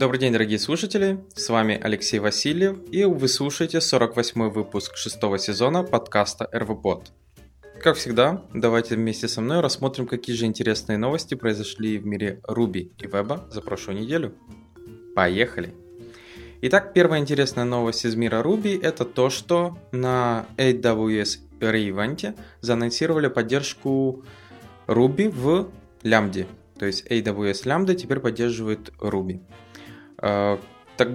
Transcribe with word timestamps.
Добрый 0.00 0.18
день, 0.18 0.32
дорогие 0.32 0.58
слушатели, 0.58 1.22
с 1.34 1.50
вами 1.50 1.78
Алексей 1.78 2.20
Васильев, 2.20 2.78
и 2.90 3.04
вы 3.04 3.28
слушаете 3.28 3.80
48-й 3.80 4.50
выпуск 4.50 4.96
шестого 4.96 5.38
сезона 5.38 5.82
подкаста 5.82 6.48
РВПод. 6.54 7.12
Как 7.82 7.96
всегда, 7.96 8.42
давайте 8.54 8.94
вместе 8.94 9.28
со 9.28 9.42
мной 9.42 9.60
рассмотрим, 9.60 10.06
какие 10.06 10.34
же 10.34 10.46
интересные 10.46 10.96
новости 10.96 11.34
произошли 11.34 11.98
в 11.98 12.06
мире 12.06 12.40
Руби 12.44 12.92
и 12.96 13.06
Веба 13.06 13.46
за 13.50 13.60
прошлую 13.60 14.00
неделю. 14.00 14.32
Поехали! 15.14 15.74
Итак, 16.62 16.94
первая 16.94 17.20
интересная 17.20 17.66
новость 17.66 18.06
из 18.06 18.16
мира 18.16 18.40
Ruby 18.42 18.82
это 18.82 19.04
то, 19.04 19.28
что 19.28 19.76
на 19.92 20.46
AWS 20.56 21.40
Reevent 21.60 22.38
заанонсировали 22.62 23.28
поддержку 23.28 24.24
Ruby 24.86 25.28
в 25.28 25.68
Lambda. 26.04 26.46
То 26.78 26.86
есть 26.86 27.06
AWS 27.06 27.64
Lambda 27.66 27.94
теперь 27.94 28.20
поддерживает 28.20 28.88
Ruby. 28.98 29.42
А, 30.20 30.60
так, 30.96 31.08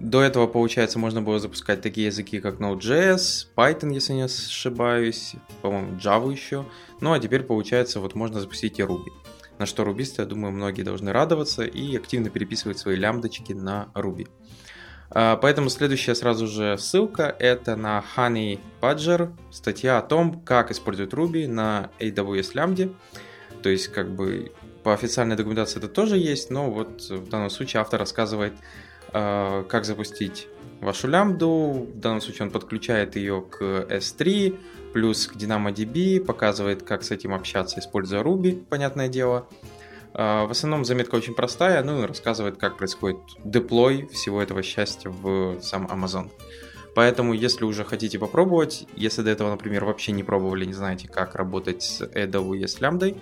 до 0.00 0.22
этого, 0.22 0.46
получается, 0.46 0.98
можно 0.98 1.22
было 1.22 1.38
запускать 1.38 1.80
такие 1.80 2.08
языки, 2.08 2.40
как 2.40 2.60
Node.js, 2.60 3.46
Python, 3.56 3.92
если 3.92 4.12
не 4.12 4.22
ошибаюсь, 4.22 5.34
по-моему, 5.62 5.96
Java 5.98 6.30
еще. 6.30 6.66
Ну 7.00 7.12
а 7.12 7.20
теперь, 7.20 7.42
получается, 7.42 8.00
вот 8.00 8.14
можно 8.14 8.40
запустить 8.40 8.78
и 8.78 8.82
Ruby. 8.82 9.10
На 9.58 9.66
что 9.66 9.84
рубисты, 9.84 10.22
я 10.22 10.26
думаю, 10.26 10.52
многие 10.52 10.82
должны 10.82 11.12
радоваться 11.12 11.64
и 11.64 11.96
активно 11.96 12.28
переписывать 12.28 12.78
свои 12.78 12.96
лямбдочки 12.96 13.52
на 13.52 13.88
Ruby. 13.94 14.28
А, 15.10 15.36
поэтому 15.36 15.70
следующая 15.70 16.16
сразу 16.16 16.48
же 16.48 16.76
ссылка 16.76 17.34
это 17.38 17.76
на 17.76 18.04
Honey 18.16 18.58
Badger, 18.80 19.32
статья 19.50 19.98
о 19.98 20.02
том, 20.02 20.40
как 20.40 20.72
используют 20.72 21.14
Ruby 21.14 21.46
на 21.46 21.90
AWS 22.00 22.54
Lambda. 22.54 22.94
То 23.62 23.68
есть, 23.68 23.88
как 23.88 24.10
бы 24.10 24.52
по 24.84 24.92
официальной 24.92 25.34
документации 25.34 25.78
это 25.78 25.88
тоже 25.88 26.18
есть, 26.18 26.50
но 26.50 26.70
вот 26.70 27.00
в 27.08 27.28
данном 27.28 27.50
случае 27.50 27.80
автор 27.80 27.98
рассказывает, 27.98 28.52
а, 29.12 29.64
как 29.64 29.84
запустить 29.84 30.46
вашу 30.80 31.08
лямбду. 31.08 31.88
В 31.94 31.98
данном 31.98 32.20
случае 32.20 32.46
он 32.46 32.50
подключает 32.52 33.16
ее 33.16 33.42
к 33.42 33.62
S3, 33.62 34.58
плюс 34.92 35.26
к 35.26 35.36
DynamoDB, 35.36 36.20
показывает, 36.20 36.82
как 36.82 37.02
с 37.02 37.10
этим 37.10 37.32
общаться, 37.32 37.80
используя 37.80 38.22
Ruby, 38.22 38.62
понятное 38.64 39.08
дело. 39.08 39.48
А, 40.12 40.46
в 40.46 40.50
основном 40.50 40.84
заметка 40.84 41.14
очень 41.14 41.34
простая, 41.34 41.82
ну 41.82 42.02
и 42.02 42.06
рассказывает, 42.06 42.58
как 42.58 42.76
происходит 42.76 43.18
деплой 43.42 44.06
всего 44.12 44.42
этого 44.42 44.62
счастья 44.62 45.08
в 45.08 45.60
сам 45.62 45.86
Amazon. 45.86 46.30
Поэтому, 46.94 47.32
если 47.32 47.64
уже 47.64 47.84
хотите 47.84 48.18
попробовать, 48.18 48.86
если 48.94 49.22
до 49.22 49.30
этого, 49.30 49.50
например, 49.50 49.84
вообще 49.84 50.12
не 50.12 50.22
пробовали, 50.22 50.64
не 50.64 50.74
знаете, 50.74 51.08
как 51.08 51.34
работать 51.34 51.82
с 51.82 52.02
AWS 52.02 52.80
Lambda 52.80 53.18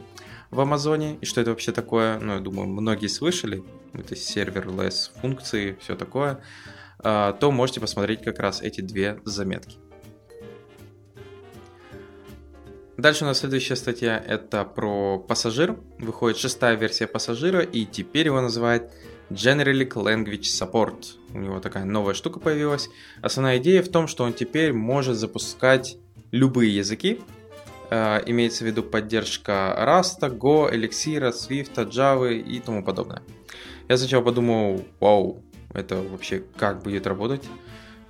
в 0.52 0.60
Амазоне 0.60 1.16
и 1.20 1.24
что 1.24 1.40
это 1.40 1.50
вообще 1.50 1.72
такое, 1.72 2.20
ну, 2.20 2.34
я 2.34 2.38
думаю, 2.38 2.68
многие 2.68 3.08
слышали, 3.08 3.64
это 3.94 4.14
серверлесс 4.14 5.10
функции, 5.20 5.76
все 5.80 5.96
такое, 5.96 6.40
а, 6.98 7.32
то 7.32 7.50
можете 7.50 7.80
посмотреть 7.80 8.22
как 8.22 8.38
раз 8.38 8.60
эти 8.60 8.82
две 8.82 9.18
заметки. 9.24 9.78
Дальше 12.98 13.24
у 13.24 13.26
нас 13.26 13.38
следующая 13.38 13.76
статья 13.76 14.22
это 14.24 14.64
про 14.64 15.18
пассажир. 15.18 15.76
Выходит 15.98 16.38
шестая 16.38 16.76
версия 16.76 17.06
пассажира, 17.06 17.62
и 17.62 17.86
теперь 17.86 18.26
его 18.26 18.40
называют 18.42 18.92
Generic 19.30 19.94
Language 19.94 20.42
Support. 20.42 21.06
У 21.32 21.38
него 21.38 21.60
такая 21.60 21.86
новая 21.86 22.12
штука 22.12 22.38
появилась. 22.38 22.90
Основная 23.22 23.56
идея 23.56 23.82
в 23.82 23.88
том, 23.88 24.06
что 24.06 24.24
он 24.24 24.34
теперь 24.34 24.74
может 24.74 25.16
запускать 25.16 25.96
любые 26.30 26.76
языки. 26.76 27.20
Э, 27.94 28.22
имеется 28.24 28.64
в 28.64 28.66
виду 28.66 28.82
поддержка 28.82 29.76
Rust, 29.78 30.20
Go, 30.38 30.72
Elixir, 30.72 31.30
Swift, 31.30 31.74
Java 31.90 32.32
и 32.32 32.58
тому 32.58 32.82
подобное. 32.82 33.22
Я 33.86 33.98
сначала 33.98 34.22
подумал, 34.22 34.82
вау, 34.98 35.42
это 35.74 35.96
вообще 35.96 36.42
как 36.56 36.82
будет 36.82 37.06
работать? 37.06 37.42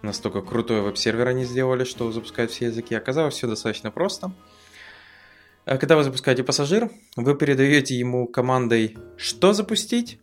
Настолько 0.03 0.41
крутой 0.41 0.82
веб-сервер 0.82 1.26
они 1.26 1.44
сделали, 1.44 1.82
что 1.82 2.12
запускают 2.12 2.53
все 2.53 2.66
языки. 2.66 2.94
Оказалось, 2.94 3.34
все 3.34 3.48
достаточно 3.48 3.91
просто. 3.91 4.31
А 5.65 5.76
когда 5.78 5.97
вы 5.97 6.04
запускаете 6.04 6.44
пассажир, 6.44 6.88
вы 7.16 7.34
передаете 7.34 7.99
ему 7.99 8.28
командой 8.28 8.97
«что 9.16 9.53
запустить» 9.53 10.20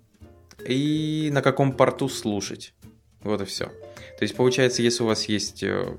и 0.66 1.32
на 1.34 1.42
каком 1.42 1.74
порту 1.74 2.08
слушать. 2.08 2.74
Вот 3.24 3.42
и 3.42 3.46
все. 3.46 3.66
То 3.66 4.22
есть 4.22 4.38
получается, 4.38 4.84
если 4.84 5.04
у 5.04 5.08
вас 5.08 5.26
есть 5.26 5.64
э, 5.64 5.98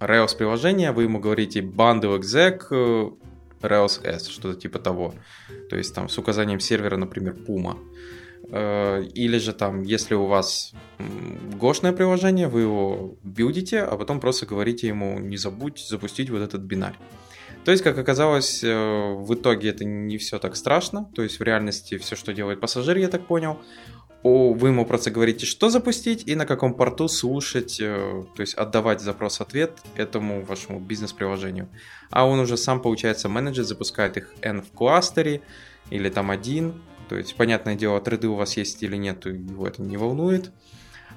Rails 0.00 0.36
приложение, 0.36 0.92
вы 0.92 1.04
ему 1.04 1.18
говорите 1.18 1.60
bundle 1.60 2.18
exec 2.18 2.70
Rails 3.60 4.04
S, 4.04 4.28
что-то 4.28 4.60
типа 4.60 4.78
того. 4.78 5.14
То 5.70 5.76
есть 5.76 5.94
там 5.94 6.08
с 6.08 6.18
указанием 6.18 6.60
сервера, 6.60 6.96
например, 6.96 7.34
Puma. 7.34 7.78
Э, 8.50 9.02
или 9.14 9.38
же 9.38 9.52
там, 9.52 9.82
если 9.82 10.14
у 10.14 10.26
вас 10.26 10.72
гошное 11.54 11.92
приложение, 11.92 12.48
вы 12.48 12.60
его 12.62 13.16
билдите, 13.22 13.80
а 13.80 13.96
потом 13.96 14.20
просто 14.20 14.46
говорите 14.46 14.86
ему 14.86 15.18
не 15.18 15.36
забудь 15.36 15.78
запустить 15.78 16.30
вот 16.30 16.42
этот 16.42 16.62
бинарь. 16.62 16.96
То 17.64 17.72
есть, 17.72 17.82
как 17.82 17.98
оказалось, 17.98 18.62
э, 18.62 19.14
в 19.14 19.34
итоге 19.34 19.70
это 19.70 19.84
не 19.84 20.18
все 20.18 20.38
так 20.38 20.54
страшно. 20.54 21.10
То 21.16 21.22
есть, 21.22 21.40
в 21.40 21.42
реальности 21.42 21.98
все, 21.98 22.14
что 22.14 22.32
делает 22.32 22.60
пассажир, 22.60 22.96
я 22.96 23.08
так 23.08 23.26
понял, 23.26 23.58
вы 24.22 24.68
ему 24.68 24.84
просто 24.84 25.10
говорите, 25.10 25.46
что 25.46 25.70
запустить 25.70 26.26
и 26.26 26.34
на 26.34 26.46
каком 26.46 26.74
порту 26.74 27.08
слушать, 27.08 27.78
э, 27.80 28.24
то 28.34 28.40
есть 28.40 28.54
отдавать 28.54 29.00
запрос-ответ 29.00 29.78
этому 29.94 30.42
вашему 30.42 30.80
бизнес-приложению. 30.80 31.68
А 32.10 32.26
он 32.26 32.40
уже 32.40 32.56
сам, 32.56 32.80
получается, 32.80 33.28
менеджер 33.28 33.64
запускает 33.64 34.16
их 34.16 34.34
N 34.42 34.62
в 34.62 34.70
кластере 34.72 35.42
или 35.90 36.08
там 36.08 36.30
один. 36.30 36.74
То 37.08 37.16
есть, 37.16 37.36
понятное 37.36 37.76
дело, 37.76 38.00
треды 38.00 38.26
у 38.28 38.34
вас 38.34 38.56
есть 38.56 38.82
или 38.82 38.96
нет, 38.96 39.26
его 39.26 39.66
это 39.66 39.82
не 39.82 39.96
волнует. 39.96 40.50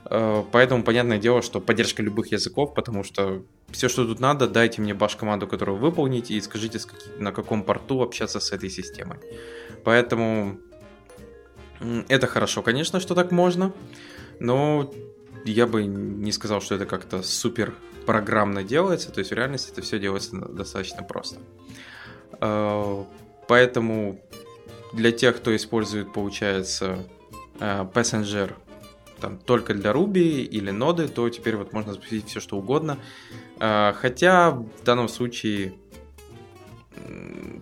Э, 0.06 0.44
поэтому 0.52 0.84
понятное 0.84 1.18
дело, 1.18 1.42
что 1.42 1.60
поддержка 1.60 2.04
любых 2.04 2.31
языков, 2.31 2.74
потому 2.74 3.04
что 3.04 3.44
все, 3.70 3.90
что 3.90 4.06
тут 4.06 4.20
надо, 4.20 4.48
дайте 4.48 4.81
мне 4.81 4.94
баш-команду, 4.94 5.48
которую 5.48 5.78
выполните, 5.78 6.36
и 6.36 6.42
скажите, 6.42 6.80
на 7.18 7.31
каком 7.31 7.64
порту 7.64 8.02
общаться 8.02 8.40
с 8.40 8.52
этой 8.52 8.70
системой. 8.70 9.18
Поэтому 9.84 10.60
это 12.08 12.28
хорошо, 12.28 12.62
конечно, 12.62 13.00
что 13.00 13.16
так 13.16 13.32
можно, 13.32 13.74
но 14.40 14.92
я 15.46 15.68
бы 15.68 15.86
не 15.86 16.32
сказал, 16.32 16.62
что 16.62 16.76
это 16.76 16.86
как-то 16.86 17.24
супер 17.24 17.74
программно 18.06 18.64
делается, 18.64 19.12
то 19.12 19.20
есть 19.20 19.32
в 19.32 19.34
реальности 19.34 19.72
это 19.72 19.82
все 19.82 20.00
делается 20.00 20.36
достаточно 20.38 21.04
просто. 21.04 21.40
Э, 22.42 23.04
поэтому 23.48 24.22
для 24.94 25.12
тех, 25.12 25.38
кто 25.38 25.56
использует, 25.56 26.12
получается, 26.14 27.06
э, 27.60 27.86
Passenger 27.94 28.54
там 29.20 29.38
только 29.38 29.74
для 29.74 29.92
Ruby 29.92 30.42
или 30.44 30.72
ноды, 30.72 31.08
то 31.08 31.30
теперь 31.30 31.58
вот 31.58 31.74
можно 31.74 31.94
запустить 31.94 32.28
все 32.28 32.40
что 32.40 32.58
угодно. 32.58 32.98
А, 33.60 33.94
хотя 33.94 34.52
в 34.52 34.84
данном 34.86 35.10
случае 35.10 35.74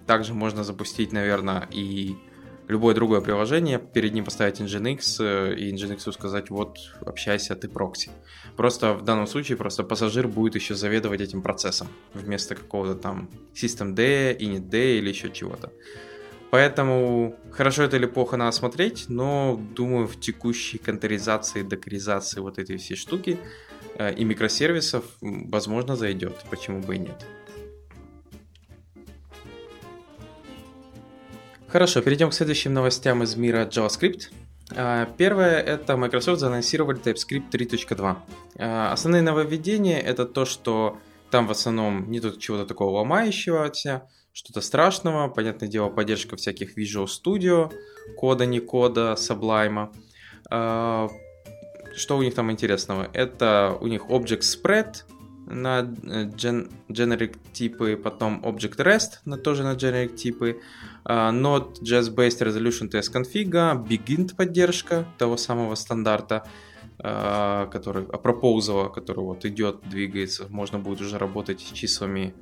также 0.05 0.33
можно 0.33 0.63
запустить, 0.63 1.11
наверное, 1.11 1.67
и 1.71 2.15
любое 2.67 2.93
другое 2.93 3.21
приложение, 3.21 3.79
перед 3.79 4.13
ним 4.13 4.25
поставить 4.25 4.59
Nginx 4.59 5.17
э, 5.19 5.55
и 5.55 5.73
Nginx 5.73 6.11
сказать, 6.11 6.49
вот, 6.49 6.77
общайся, 7.05 7.55
ты 7.55 7.67
прокси. 7.67 8.11
Просто 8.55 8.93
в 8.93 9.03
данном 9.03 9.27
случае 9.27 9.57
просто 9.57 9.83
пассажир 9.83 10.27
будет 10.27 10.55
еще 10.55 10.75
заведовать 10.75 11.21
этим 11.21 11.41
процессом 11.41 11.87
вместо 12.13 12.55
какого-то 12.55 12.95
там 12.95 13.29
systemd, 13.53 14.37
initd 14.37 14.97
или 14.99 15.09
еще 15.09 15.31
чего-то. 15.31 15.71
Поэтому 16.49 17.35
хорошо 17.51 17.83
это 17.83 17.97
или 17.97 18.05
плохо 18.05 18.37
надо 18.37 18.51
смотреть, 18.51 19.05
но 19.09 19.61
думаю 19.75 20.07
в 20.07 20.19
текущей 20.19 20.77
контейнеризации, 20.77 21.61
докеризации 21.61 22.39
вот 22.39 22.57
этой 22.57 22.77
всей 22.77 22.95
штуки 22.95 23.37
э, 23.95 24.13
и 24.13 24.23
микросервисов 24.23 25.03
возможно 25.21 25.95
зайдет, 25.95 26.35
почему 26.49 26.81
бы 26.81 26.95
и 26.95 26.99
нет. 26.99 27.25
Хорошо, 31.69 32.01
перейдем 32.01 32.29
к 32.29 32.33
следующим 32.33 32.73
новостям 32.73 33.23
из 33.23 33.35
мира 33.35 33.65
JavaScript. 33.65 34.29
Э, 34.71 35.05
первое 35.17 35.59
это 35.59 35.97
Microsoft 35.97 36.39
заанонсировали 36.39 36.97
TypeScript 36.97 37.51
3.2. 37.51 38.15
Э, 38.55 38.87
основные 38.93 39.21
нововведения 39.21 39.99
это 39.99 40.25
то, 40.25 40.45
что 40.45 40.97
там 41.29 41.45
в 41.45 41.51
основном 41.51 42.09
нет 42.09 42.39
чего-то 42.39 42.65
такого 42.65 42.99
ломающегося, 42.99 44.03
что-то 44.31 44.61
страшного. 44.61 45.27
Понятное 45.27 45.67
дело, 45.67 45.89
поддержка 45.89 46.37
всяких 46.37 46.77
Visual 46.77 47.07
Studio, 47.07 47.69
кода, 48.15 48.45
не 48.45 48.61
кода, 48.61 49.15
Sublime. 49.17 49.93
А, 50.49 51.09
что 51.97 52.17
у 52.17 52.23
них 52.23 52.33
там 52.33 52.49
интересного? 52.49 53.09
Это 53.11 53.77
у 53.81 53.87
них 53.87 54.03
Object 54.05 54.41
Spread 54.41 55.03
на 55.47 55.81
gen 55.81 56.69
generic 56.89 57.37
типы, 57.53 57.97
потом 57.97 58.41
Object 58.43 58.77
REST 58.77 59.19
на 59.25 59.37
тоже 59.37 59.63
на 59.63 59.75
generic 59.75 60.15
типы, 60.15 60.59
uh, 61.05 61.31
Node.js-based 61.31 62.41
resolution 62.41 62.89
test 62.89 63.13
config, 63.13 63.49
Begin 63.87 64.35
поддержка 64.35 65.05
того 65.17 65.37
самого 65.37 65.75
стандарта, 65.75 66.45
uh, 66.99 67.69
который, 67.71 68.05
а 68.05 68.17
proposal, 68.17 68.93
который 68.93 69.23
вот 69.23 69.45
идет, 69.45 69.81
двигается, 69.89 70.47
можно 70.49 70.79
будет 70.79 71.01
уже 71.01 71.17
работать 71.17 71.61
с 71.61 71.71
числами 71.71 72.33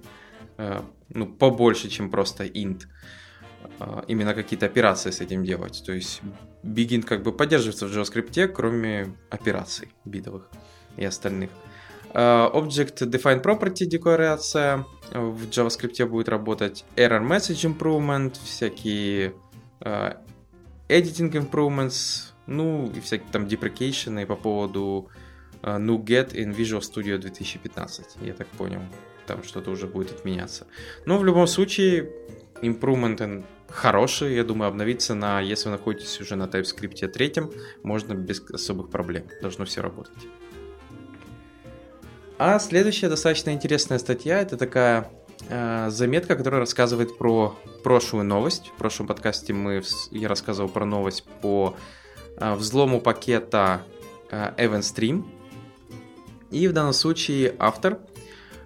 Э, 0.57 0.81
ну, 1.10 1.28
побольше, 1.28 1.90
чем 1.90 2.10
просто 2.10 2.46
int. 2.46 2.88
э, 3.80 4.04
именно 4.07 4.34
какие-то 4.34 4.66
операции 4.66 5.12
с 5.12 5.22
этим 5.22 5.44
делать. 5.44 5.84
То 5.86 5.92
есть 5.92 6.22
Begin 6.63 7.02
как 7.02 7.24
бы 7.24 7.31
поддерживается 7.31 7.88
в 7.88 7.92
JavaScript, 7.92 8.48
кроме 8.48 9.16
операций 9.30 9.90
битовых 10.06 10.50
и 10.98 11.06
остальных. 11.06 11.50
Э, 11.50 11.75
Object 12.15 13.09
Defined 13.09 13.44
Property 13.44 13.85
декларация 13.85 14.85
в 15.12 15.50
JavaScript 15.50 16.06
будет 16.06 16.29
работать. 16.29 16.85
Error 16.95 17.21
Message 17.21 17.69
Improvement, 17.69 18.33
всякие 18.41 19.33
uh, 19.81 20.17
Editing 20.88 21.31
Improvements, 21.31 22.31
ну 22.47 22.89
и 22.95 23.01
всякие 23.01 23.27
там 23.31 23.45
deprecation 23.45 24.25
по 24.25 24.38
поводу 24.38 25.09
uh, 25.62 25.77
NuGet 25.77 26.33
in 26.33 26.56
Visual 26.56 26.79
Studio 26.79 27.17
2015, 27.17 28.18
я 28.21 28.33
так 28.33 28.47
понял. 28.47 28.81
Там 29.27 29.44
что-то 29.44 29.71
уже 29.71 29.88
будет 29.88 30.11
отменяться. 30.11 30.68
Но 31.06 31.18
в 31.18 31.25
любом 31.25 31.47
случае, 31.47 32.11
improvement 32.61 33.44
хороший, 33.68 34.35
я 34.35 34.44
думаю, 34.45 34.69
обновиться 34.69 35.15
на, 35.15 35.41
если 35.41 35.65
вы 35.65 35.71
находитесь 35.71 36.21
уже 36.21 36.35
на 36.35 36.44
TypeScript 36.44 37.07
3, 37.07 37.33
можно 37.83 38.13
без 38.13 38.39
особых 38.51 38.89
проблем. 38.89 39.25
Должно 39.41 39.65
все 39.65 39.81
работать. 39.81 40.27
А 42.37 42.59
следующая 42.59 43.07
достаточно 43.07 43.51
интересная 43.51 43.97
статья, 43.97 44.41
это 44.41 44.57
такая 44.57 45.09
э, 45.47 45.87
заметка, 45.89 46.35
которая 46.35 46.59
рассказывает 46.59 47.17
про 47.17 47.57
прошлую 47.81 48.25
новость. 48.25 48.71
В 48.75 48.77
прошлом 48.77 49.07
подкасте 49.07 49.53
мы, 49.53 49.81
я 50.11 50.27
рассказывал 50.27 50.67
про 50.67 50.83
новость 50.83 51.23
по 51.41 51.77
э, 52.35 52.55
взлому 52.55 52.99
пакета 52.99 53.83
э, 54.31 54.51
EventStream. 54.57 55.23
И 56.51 56.67
в 56.67 56.73
данном 56.73 56.91
случае 56.91 57.55
автор 57.57 57.99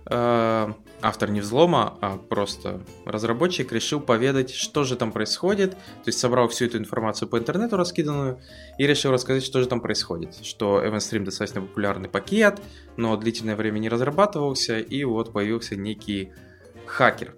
э, 0.08 0.74
автор 1.02 1.30
не 1.30 1.42
взлома, 1.42 1.98
а 2.02 2.18
просто 2.18 2.82
разработчик 3.06 3.72
решил 3.72 4.00
поведать, 4.00 4.52
что 4.52 4.84
же 4.84 4.96
там 4.96 5.12
происходит, 5.12 5.72
то 5.72 6.08
есть 6.08 6.20
собрал 6.20 6.48
всю 6.48 6.66
эту 6.66 6.78
информацию 6.78 7.28
по 7.28 7.38
интернету 7.38 7.78
раскиданную 7.78 8.40
и 8.78 8.88
решил 8.88 9.12
рассказать, 9.12 9.44
что 9.44 9.62
же 9.62 9.68
там 9.68 9.82
происходит, 9.82 10.36
что 10.44 10.84
EventStream 10.84 11.24
достаточно 11.24 11.62
популярный 11.62 12.10
пакет, 12.10 12.62
но 12.98 13.16
длительное 13.16 13.56
время 13.56 13.80
не 13.80 13.90
разрабатывался, 13.90 14.80
и 14.80 15.04
вот 15.04 15.32
появился 15.32 15.76
некий 15.76 16.32
хакер. 16.86 17.36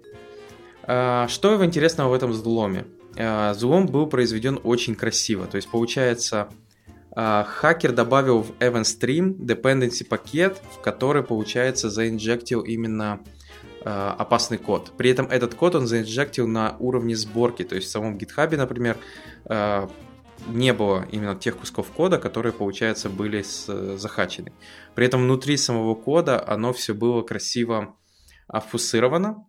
А, 0.84 1.28
что 1.28 1.52
его 1.52 1.64
интересного 1.64 2.10
в 2.10 2.14
этом 2.14 2.32
взломе? 2.32 2.86
А, 3.16 3.52
взлом 3.52 3.86
был 3.86 4.06
произведен 4.06 4.58
очень 4.62 4.94
красиво, 4.94 5.46
то 5.46 5.56
есть 5.56 5.70
получается 5.70 6.48
а, 7.14 7.44
хакер 7.44 7.92
добавил 7.92 8.42
в 8.42 8.52
EventStream 8.58 9.36
dependency 9.36 10.04
пакет, 10.04 10.60
в 10.74 10.80
который, 10.80 11.22
получается, 11.22 11.90
заинжектил 11.90 12.62
именно 12.62 13.20
опасный 13.90 14.58
код. 14.58 14.92
При 14.96 15.10
этом 15.10 15.26
этот 15.26 15.54
код 15.54 15.74
он 15.74 15.86
заинжектил 15.86 16.46
на 16.46 16.76
уровне 16.78 17.16
сборки, 17.16 17.64
то 17.64 17.74
есть 17.74 17.88
в 17.88 17.90
самом 17.90 18.16
GitHub, 18.16 18.56
например, 18.56 18.96
э, 19.46 19.88
не 20.48 20.72
было 20.72 21.06
именно 21.10 21.34
тех 21.34 21.56
кусков 21.56 21.90
кода, 21.90 22.18
которые, 22.18 22.52
получается, 22.52 23.08
были 23.08 23.42
с, 23.42 23.96
захачены. 23.96 24.52
При 24.94 25.06
этом 25.06 25.22
внутри 25.22 25.56
самого 25.56 25.94
кода 25.94 26.42
оно 26.46 26.72
все 26.72 26.94
было 26.94 27.22
красиво 27.22 27.94
офусировано. 28.48 29.46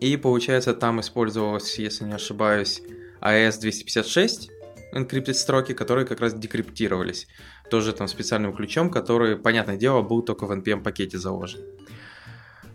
И, 0.00 0.16
получается, 0.16 0.74
там 0.74 1.00
использовалось, 1.00 1.78
если 1.78 2.04
не 2.04 2.14
ошибаюсь, 2.14 2.82
AES-256, 3.20 4.48
encrypted 4.94 5.34
строки, 5.34 5.74
которые 5.74 6.06
как 6.06 6.20
раз 6.20 6.34
декриптировались. 6.34 7.28
Тоже 7.70 7.92
там 7.92 8.08
специальным 8.08 8.52
ключом, 8.52 8.90
который, 8.90 9.36
понятное 9.36 9.76
дело, 9.76 10.02
был 10.02 10.22
только 10.22 10.46
в 10.46 10.50
NPM 10.50 10.82
пакете 10.82 11.18
заложен. 11.18 11.60
Э, 11.60 11.92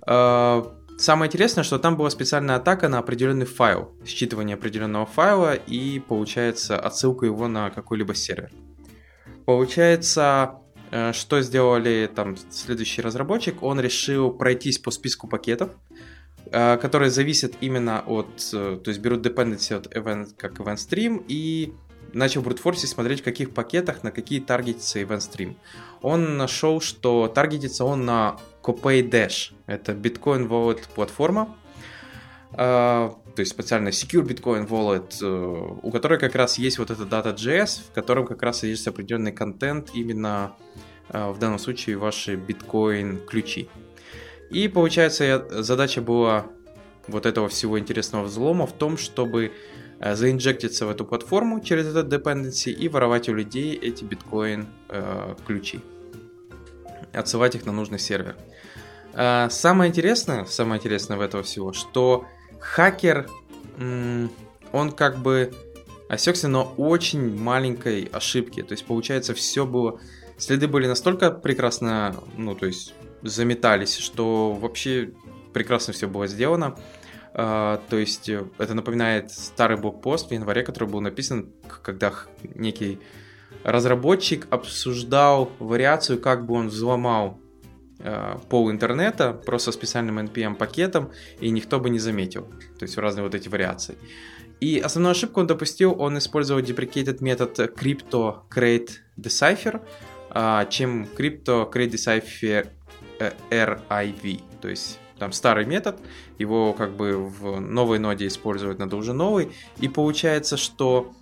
самое 0.07 1.27
интересное, 1.27 1.63
что 1.63 1.79
там 1.79 1.97
была 1.97 2.09
специальная 2.09 2.55
атака 2.55 2.89
на 2.89 2.99
определенный 2.99 3.45
файл, 3.45 3.91
считывание 4.05 4.55
определенного 4.55 5.05
файла 5.05 5.53
и, 5.53 5.99
получается, 5.99 6.79
отсылка 6.79 7.25
его 7.25 7.47
на 7.47 7.69
какой-либо 7.69 8.15
сервер. 8.15 8.51
Получается, 9.45 10.55
э, 10.91 11.13
что 11.13 11.41
сделали 11.41 12.09
там 12.13 12.35
следующий 12.49 13.01
разработчик? 13.01 13.63
Он 13.63 13.79
решил 13.79 14.31
пройтись 14.31 14.77
по 14.77 14.91
списку 14.91 15.27
пакетов, 15.27 15.71
э, 16.51 16.77
которые 16.77 17.11
зависят 17.11 17.53
именно 17.61 18.03
от, 18.05 18.27
то 18.51 18.81
есть 18.85 18.99
берут 18.99 19.25
dependency 19.25 19.73
от 19.73 19.87
event, 19.95 20.35
как 20.37 20.59
event 20.59 20.75
stream 20.75 21.23
и 21.27 21.73
начал 22.13 22.41
брутфорсить 22.41 22.89
смотреть, 22.89 23.21
в 23.21 23.23
каких 23.23 23.53
пакетах 23.53 24.03
на 24.03 24.11
какие 24.11 24.39
таргетится 24.39 24.99
event 24.99 25.19
stream. 25.19 25.55
Он 26.01 26.37
нашел, 26.37 26.81
что 26.81 27.27
таргетится 27.27 27.85
он 27.85 28.05
на 28.05 28.37
Copay 28.63 29.09
Dash. 29.09 29.53
Это 29.67 29.91
Bitcoin 29.91 30.47
Wallet 30.47 30.81
платформа, 30.95 31.55
Uh, 32.53 33.13
то 33.35 33.41
есть 33.41 33.51
специальная 33.51 33.91
Secure 33.91 34.25
Bitcoin 34.25 34.67
Wallet, 34.67 35.21
uh, 35.21 35.79
у 35.83 35.91
которой 35.91 36.17
как 36.17 36.33
раз 36.33 36.57
есть 36.57 36.79
вот 36.79 36.89
эта 36.89 37.03
Data.js, 37.03 37.81
в 37.89 37.93
котором 37.93 38.25
как 38.25 38.41
раз 38.41 38.63
есть 38.63 38.87
определенный 38.87 39.33
контент 39.33 39.91
именно 39.93 40.55
uh, 41.09 41.33
в 41.33 41.39
данном 41.39 41.59
случае 41.59 41.97
ваши 41.97 42.35
биткоин 42.35 43.19
ключи. 43.27 43.67
И 44.49 44.69
получается 44.69 45.45
задача 45.61 46.01
была 46.01 46.45
вот 47.07 47.25
этого 47.25 47.49
всего 47.49 47.77
интересного 47.77 48.23
взлома 48.23 48.65
в 48.65 48.73
том, 48.73 48.97
чтобы 48.97 49.51
заинжектиться 49.99 50.85
в 50.85 50.89
эту 50.89 51.05
платформу 51.05 51.59
через 51.59 51.87
этот 51.87 52.11
dependency 52.11 52.71
и 52.71 52.87
воровать 52.87 53.27
у 53.27 53.33
людей 53.33 53.75
эти 53.75 54.03
биткоин 54.05 54.67
ключи, 55.45 55.81
отсылать 57.13 57.55
их 57.55 57.65
на 57.65 57.71
нужный 57.71 57.99
сервер. 57.99 58.37
А, 58.37 58.66
самое 59.13 59.89
интересное, 59.89 60.45
самое 60.45 60.79
интересное 60.79 61.17
в 61.17 61.21
этого 61.21 61.43
всего, 61.43 61.73
что 61.73 62.25
хакер, 62.59 63.29
он 63.77 64.91
как 64.91 65.17
бы 65.17 65.53
осекся 66.09 66.47
на 66.47 66.63
очень 66.63 67.37
маленькой 67.37 68.09
ошибке. 68.11 68.63
То 68.63 68.73
есть, 68.73 68.85
получается, 68.85 69.33
все 69.33 69.65
было... 69.65 69.99
Следы 70.37 70.67
были 70.67 70.87
настолько 70.87 71.31
прекрасно, 71.31 72.15
ну, 72.37 72.55
то 72.55 72.65
есть, 72.67 72.93
заметались, 73.23 73.97
что 73.97 74.53
вообще 74.53 75.11
прекрасно 75.53 75.93
все 75.93 76.07
было 76.07 76.27
сделано. 76.27 76.77
Uh, 77.33 77.79
то 77.89 77.97
есть 77.97 78.29
это 78.29 78.73
напоминает 78.73 79.31
старый 79.31 79.77
блокпост 79.77 80.29
в 80.29 80.33
январе, 80.33 80.63
который 80.63 80.89
был 80.89 81.01
написан, 81.01 81.51
когда 81.83 82.11
некий 82.55 82.99
разработчик 83.63 84.47
обсуждал 84.49 85.51
вариацию, 85.59 86.19
как 86.19 86.47
бы 86.47 86.55
он 86.55 86.69
взломал 86.69 87.39
пол 88.49 88.71
интернета 88.71 89.33
просто 89.33 89.71
специальным 89.71 90.19
NPM 90.19 90.55
пакетом, 90.55 91.11
и 91.39 91.49
никто 91.49 91.79
бы 91.79 91.89
не 91.89 91.99
заметил. 91.99 92.43
То 92.77 92.83
есть 92.83 92.97
разные 92.97 93.23
вот 93.23 93.35
эти 93.35 93.49
вариации. 93.49 93.97
И 94.59 94.79
основную 94.79 95.11
ошибку 95.11 95.39
он 95.39 95.47
допустил, 95.47 95.95
он 95.99 96.17
использовал 96.17 96.61
deprecated 96.61 97.17
метод 97.21 97.59
crypto 97.75 98.41
create 98.49 98.89
decipher, 99.17 99.81
а, 100.29 100.65
чем 100.65 101.07
crypto 101.15 101.71
create 101.71 101.91
decipher 101.91 102.67
э, 103.19 103.31
RIV. 103.49 104.41
То 104.61 104.69
есть 104.69 104.99
там 105.19 105.31
старый 105.31 105.65
метод, 105.65 105.99
его 106.37 106.73
как 106.73 106.95
бы 106.95 107.17
в 107.17 107.59
новой 107.59 107.99
ноде 107.99 108.27
использовать 108.27 108.79
надо 108.79 108.95
уже 108.95 109.13
новый, 109.13 109.51
и 109.79 109.87
получается, 109.87 110.57
что 110.57 111.13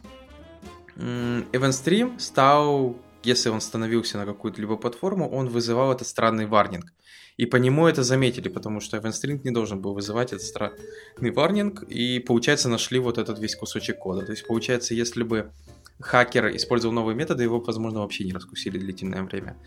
EventStream 0.98 2.20
стал 2.20 2.96
если 3.26 3.50
он 3.50 3.62
становился 3.62 4.18
на 4.18 4.26
какую-то 4.26 4.62
либо 4.62 4.78
платформу, 4.78 5.30
он 5.30 5.50
вызывал 5.50 5.92
этот 5.92 6.08
странный 6.08 6.46
варнинг. 6.46 6.94
И 7.38 7.46
по 7.46 7.58
нему 7.58 7.86
это 7.86 8.04
заметили, 8.04 8.48
потому 8.48 8.80
что 8.80 8.98
EventString 8.98 9.42
не 9.44 9.52
должен 9.52 9.82
был 9.82 9.94
вызывать 9.94 10.32
этот 10.32 10.46
странный 10.46 11.32
варнинг, 11.32 11.84
и, 11.84 12.20
получается, 12.20 12.70
нашли 12.70 13.00
вот 13.00 13.18
этот 13.18 13.40
весь 13.40 13.56
кусочек 13.56 14.00
кода. 14.00 14.26
То 14.26 14.32
есть, 14.32 14.48
получается, 14.48 14.94
если 14.94 15.24
бы 15.24 15.52
хакер 16.00 16.56
использовал 16.56 16.94
новые 16.94 17.16
методы, 17.16 17.44
его, 17.44 17.60
возможно, 17.60 18.00
вообще 18.00 18.24
не 18.24 18.34
раскусили 18.34 18.78
длительное 18.78 19.24
время. 19.24 19.58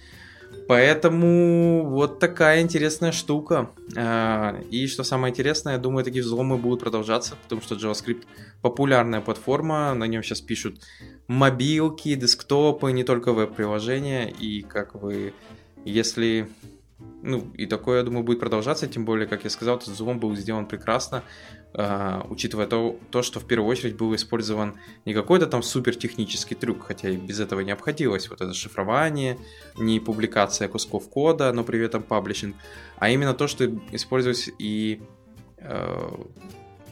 Поэтому 0.67 1.85
вот 1.89 2.19
такая 2.19 2.61
интересная 2.63 3.13
штука. 3.13 3.71
А, 3.97 4.61
и 4.71 4.87
что 4.87 5.03
самое 5.03 5.31
интересное, 5.31 5.75
я 5.75 5.79
думаю, 5.79 6.05
такие 6.05 6.23
взломы 6.23 6.57
будут 6.57 6.81
продолжаться, 6.81 7.37
потому 7.43 7.61
что 7.61 7.75
JavaScript 7.75 8.25
популярная 8.63 9.21
платформа, 9.21 9.95
на 9.95 10.05
нем 10.05 10.23
сейчас 10.23 10.41
пишут 10.41 10.81
мобилки, 11.27 12.15
десктопы, 12.15 12.93
не 12.93 13.05
только 13.05 13.33
веб-приложения, 13.33 14.29
и 14.29 14.63
как 14.63 14.95
вы, 14.95 15.33
если 15.85 16.49
ну, 17.23 17.51
и 17.55 17.67
такое, 17.67 17.99
я 17.99 18.05
думаю, 18.05 18.25
будет 18.25 18.41
продолжаться, 18.41 18.87
тем 18.87 19.05
более, 19.05 19.27
как 19.27 19.45
я 19.45 19.51
сказал, 19.51 19.77
этот 19.77 19.89
взлом 19.89 20.19
был 20.19 20.35
сделан 20.37 20.67
прекрасно, 20.67 21.23
э, 21.75 22.21
учитывая 22.29 22.67
то, 22.67 22.99
то, 23.11 23.23
что 23.23 23.41
в 23.41 23.47
первую 23.47 23.69
очередь 23.69 23.97
был 23.97 24.15
использован 24.15 24.75
не 25.05 25.15
какой-то 25.15 25.47
там 25.47 25.63
супер 25.63 25.95
технический 25.95 26.55
трюк, 26.55 26.85
хотя 26.87 27.09
и 27.09 27.17
без 27.17 27.41
этого 27.41 27.61
не 27.61 27.71
обходилось, 27.71 28.29
вот 28.29 28.41
это 28.41 28.53
шифрование, 28.53 29.39
не 29.77 30.01
публикация 30.01 30.69
кусков 30.69 31.09
кода, 31.09 31.53
но 31.53 31.65
при 31.65 31.85
этом 31.85 32.03
паблишинг, 32.03 32.57
а 32.99 33.11
именно 33.11 33.35
то, 33.35 33.47
что 33.47 33.67
использовалось 33.93 34.51
и 34.59 35.01
э, 35.59 36.11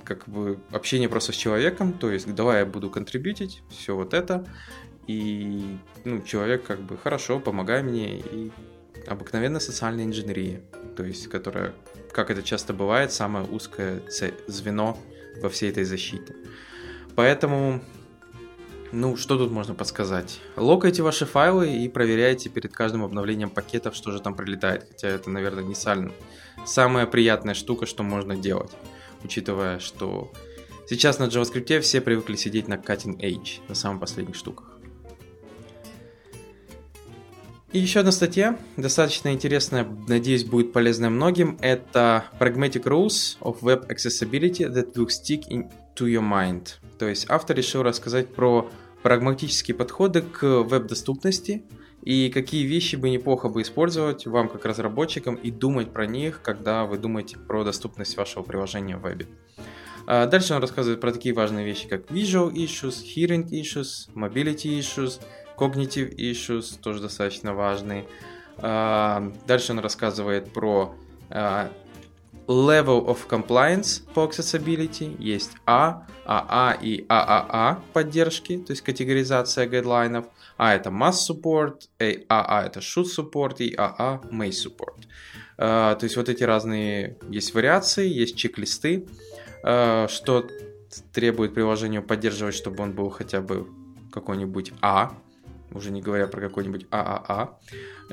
как 0.07 0.29
бы 0.29 0.59
общение 0.71 1.09
просто 1.09 1.33
с 1.33 1.37
человеком, 1.37 1.93
то 1.93 2.11
есть 2.11 2.33
давай 2.35 2.61
я 2.61 2.67
буду 2.67 2.91
контрибьютить, 2.91 3.63
все 3.71 3.95
вот 3.95 4.15
это, 4.15 4.47
и 5.07 5.79
ну, 6.05 6.23
человек 6.23 6.65
как 6.65 6.81
бы 6.81 6.97
хорошо, 6.97 7.39
помогай 7.41 7.83
мне, 7.83 8.19
и 8.19 8.53
обыкновенная 9.07 9.61
социальная 9.61 10.05
инженерия, 10.05 10.63
то 10.97 11.05
есть 11.05 11.29
которая, 11.29 11.75
как 12.13 12.31
это 12.31 12.43
часто 12.43 12.73
бывает, 12.73 13.13
самое 13.13 13.47
узкое 13.47 14.03
звено 14.47 14.99
во 15.43 15.49
всей 15.49 15.71
этой 15.71 15.85
защите. 15.85 16.35
Поэтому, 17.15 17.81
ну, 18.93 19.17
что 19.17 19.39
тут 19.39 19.51
можно 19.51 19.75
подсказать? 19.75 20.41
Локайте 20.57 21.03
ваши 21.03 21.25
файлы 21.25 21.77
и 21.77 21.89
проверяйте 21.89 22.49
перед 22.51 22.73
каждым 22.73 23.05
обновлением 23.05 23.51
пакетов, 23.51 23.95
что 23.95 24.11
же 24.11 24.21
там 24.21 24.35
прилетает. 24.35 24.87
Хотя 24.89 25.09
это, 25.09 25.31
наверное, 25.31 25.65
не 25.65 25.75
сально. 25.75 26.13
Самая 26.67 27.07
приятная 27.07 27.55
штука, 27.55 27.87
что 27.87 28.03
можно 28.03 28.37
делать, 28.37 28.73
учитывая, 29.27 29.79
что 29.79 30.33
сейчас 30.89 31.19
на 31.19 31.25
JavaScript 31.25 31.81
все 31.81 32.01
привыкли 32.01 32.37
сидеть 32.37 32.69
на 32.69 32.75
cutting 32.75 33.19
edge, 33.19 33.61
на 33.69 33.75
самых 33.75 34.01
последних 34.01 34.35
штуках. 34.35 34.77
И 37.73 37.79
еще 37.79 38.01
одна 38.01 38.13
статья, 38.13 38.59
достаточно 38.77 39.33
интересная, 39.33 39.87
надеюсь, 40.09 40.45
будет 40.45 40.73
полезная 40.73 41.11
многим. 41.11 41.59
Это 41.61 42.25
Pragmatic 42.41 42.85
Rules 42.85 43.37
of 43.41 43.61
Web 43.61 43.89
Accessibility 43.89 44.65
that 44.67 44.95
will 44.95 45.09
stick 45.09 45.43
into 45.51 46.07
your 46.07 46.23
mind. 46.23 46.77
То 46.99 47.07
есть 47.07 47.27
автор 47.29 47.57
решил 47.57 47.83
рассказать 47.83 48.35
про 48.35 48.71
прагматические 49.07 49.77
подходы 49.77 50.21
к 50.21 50.43
веб-доступности 50.43 51.63
и 52.03 52.29
какие 52.29 52.67
вещи 52.67 52.97
бы 52.97 53.09
неплохо 53.09 53.49
бы 53.49 53.63
использовать 53.63 54.27
вам 54.27 54.49
как 54.49 54.65
разработчикам 54.65 55.37
и 55.37 55.53
думать 55.53 55.93
про 55.93 56.07
них, 56.07 56.43
когда 56.43 56.87
вы 56.87 56.99
думаете 56.99 57.39
про 57.39 57.63
доступность 57.63 58.17
вашего 58.17 58.43
приложения 58.43 58.97
в 58.97 59.03
вебе. 59.03 59.29
А 60.09 60.27
дальше 60.27 60.55
он 60.55 60.61
рассказывает 60.61 61.01
про 61.01 61.13
такие 61.13 61.37
важные 61.37 61.65
вещи, 61.65 61.87
как 61.87 62.11
visual 62.11 62.53
issues, 62.53 62.97
hearing 63.05 63.49
issues, 63.49 64.13
mobility 64.17 64.77
issues, 64.81 65.21
Cognitive 65.57 66.13
issues 66.17 66.77
тоже 66.83 67.01
достаточно 67.01 67.55
важный. 67.55 68.09
А, 68.59 69.33
дальше 69.47 69.71
он 69.71 69.79
рассказывает 69.79 70.53
про 70.53 70.97
а, 71.31 71.71
level 72.49 73.07
of 73.07 73.29
compliance 73.29 74.03
по 74.15 74.25
accessibility. 74.25 75.17
Есть 75.19 75.53
А, 75.67 76.07
АА 76.25 76.77
и 76.81 77.05
ААА 77.09 77.81
поддержки, 77.93 78.59
то 78.59 78.73
есть 78.73 78.83
категоризация 78.83 79.67
гайдлайнов. 79.67 80.27
А 80.57 80.75
это 80.75 80.91
mass 80.91 81.17
support, 81.29 81.89
АА 82.29 82.67
это 82.67 82.81
should 82.81 83.07
support 83.07 83.57
и 83.59 83.75
АА 83.75 84.21
may 84.31 84.51
support. 84.51 85.05
А, 85.59 85.95
то 85.95 86.05
есть 86.05 86.17
вот 86.17 86.29
эти 86.29 86.45
разные 86.45 87.19
есть 87.29 87.55
вариации, 87.55 88.09
есть 88.09 88.37
чек-листы, 88.37 89.07
что 89.63 90.47
требует 91.13 91.55
приложению 91.55 92.03
поддерживать, 92.03 92.55
чтобы 92.55 92.83
он 92.83 92.93
был 92.93 93.11
хотя 93.11 93.41
бы 93.41 93.67
какой-нибудь 94.13 94.73
А, 94.81 95.13
уже 95.73 95.91
не 95.91 96.01
говоря 96.01 96.27
про 96.27 96.41
какой-нибудь 96.41 96.87
ААА. 96.91 97.59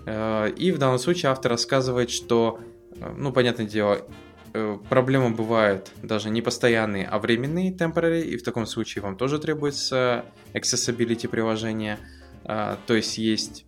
Э, 0.06 0.50
и 0.50 0.72
в 0.72 0.78
данном 0.78 1.00
случае 1.00 1.32
автор 1.32 1.52
рассказывает, 1.52 2.10
что, 2.10 2.60
э, 2.60 2.73
ну, 3.18 3.32
понятное 3.32 3.66
дело, 3.66 4.06
э, 4.54 4.78
проблемы 4.90 5.30
бывают 5.32 5.92
даже 6.02 6.30
не 6.30 6.42
постоянные, 6.42 7.08
а 7.08 7.20
временные, 7.20 7.72
temporary, 7.72 8.24
и 8.24 8.38
в 8.38 8.44
таком 8.44 8.66
случае 8.66 9.02
вам 9.02 9.18
тоже 9.18 9.40
требуется 9.40 10.26
accessibility 10.54 11.28
приложения. 11.28 12.00
То 12.44 12.94
есть 12.94 13.18
есть 13.18 13.66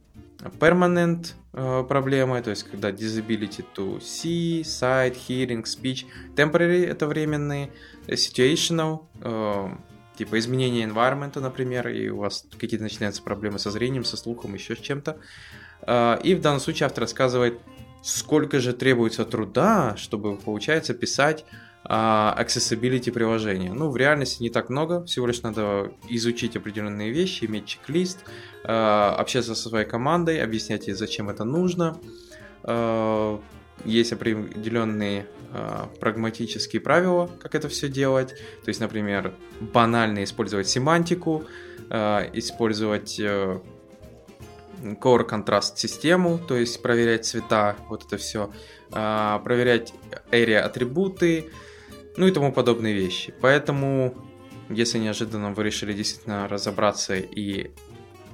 permanent 0.60 1.28
проблемы, 1.88 2.42
то 2.42 2.50
есть 2.50 2.64
когда 2.64 2.92
disability 2.92 3.64
to 3.74 4.02
see, 4.02 4.62
sight, 4.64 5.16
hearing, 5.16 5.64
speech. 5.64 6.06
Temporary 6.36 6.86
это 6.86 7.08
временные, 7.08 7.72
situational 8.08 9.06
типа 10.18 10.40
изменение 10.40 10.88
environment, 10.88 11.40
например, 11.40 11.88
и 11.90 12.10
у 12.10 12.18
вас 12.18 12.46
какие-то 12.58 12.84
начинаются 12.84 13.22
проблемы 13.22 13.60
со 13.60 13.72
зрением, 13.72 14.04
со 14.04 14.18
слухом, 14.18 14.54
еще 14.54 14.76
с 14.76 14.80
чем-то. 14.80 15.18
А, 15.82 16.20
и 16.24 16.36
в 16.36 16.42
данном 16.42 16.60
случае 16.60 16.88
автор 16.88 17.02
рассказывает, 17.02 17.60
сколько 18.06 18.60
же 18.60 18.72
требуется 18.74 19.26
труда, 19.26 19.96
чтобы, 19.98 20.38
получается, 20.38 20.94
писать 20.94 21.44
а, 21.84 22.36
accessibility 22.40 23.12
приложения. 23.12 23.74
Ну, 23.74 23.90
в 23.90 23.98
реальности 23.98 24.44
не 24.44 24.52
так 24.52 24.70
много, 24.70 25.04
всего 25.06 25.26
лишь 25.26 25.42
надо 25.42 25.92
изучить 26.08 26.56
определенные 26.56 27.12
вещи, 27.12 27.46
иметь 27.46 27.66
чек-лист, 27.66 28.20
а, 28.64 29.16
общаться 29.18 29.56
со 29.56 29.70
своей 29.70 29.88
командой, 29.88 30.40
объяснять 30.40 30.86
ей, 30.86 30.94
зачем 30.94 31.30
это 31.30 31.44
нужно, 31.46 31.98
есть 33.84 34.14
определенные 34.14 35.28
э, 35.54 35.86
прагматические 36.00 36.82
правила, 36.82 37.30
как 37.40 37.54
это 37.54 37.70
все 37.70 37.90
делать. 37.90 38.30
То 38.64 38.70
есть, 38.70 38.80
например, 38.80 39.36
банально 39.60 40.24
использовать 40.24 40.68
семантику, 40.68 41.44
э, 41.92 42.30
использовать 42.34 43.20
core 44.94 45.24
контраст 45.24 45.78
систему, 45.78 46.40
то 46.40 46.56
есть 46.56 46.82
проверять 46.82 47.26
цвета, 47.26 47.76
вот 47.90 48.06
это 48.06 48.18
все, 48.18 48.52
э, 48.92 49.40
проверять 49.44 49.94
area 50.32 50.60
атрибуты, 50.60 51.50
ну 52.18 52.28
и 52.28 52.32
тому 52.32 52.54
подобные 52.54 52.94
вещи. 52.94 53.34
Поэтому, 53.42 54.16
если 54.70 55.00
неожиданно 55.00 55.54
вы 55.54 55.64
решили 55.64 55.94
действительно 55.94 56.48
разобраться 56.48 57.16
и 57.16 57.72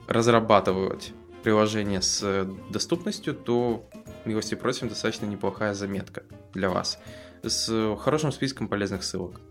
разрабатывать 0.08 1.14
приложение 1.44 2.02
с 2.02 2.48
доступностью, 2.70 3.34
то 3.34 3.90
милости 4.26 4.56
просим, 4.56 4.90
достаточно 4.90 5.26
неплохая 5.26 5.74
заметка 5.74 6.24
для 6.54 6.70
вас 6.70 7.00
с 7.44 7.96
хорошим 7.98 8.32
списком 8.32 8.68
полезных 8.68 9.04
ссылок. 9.04 9.42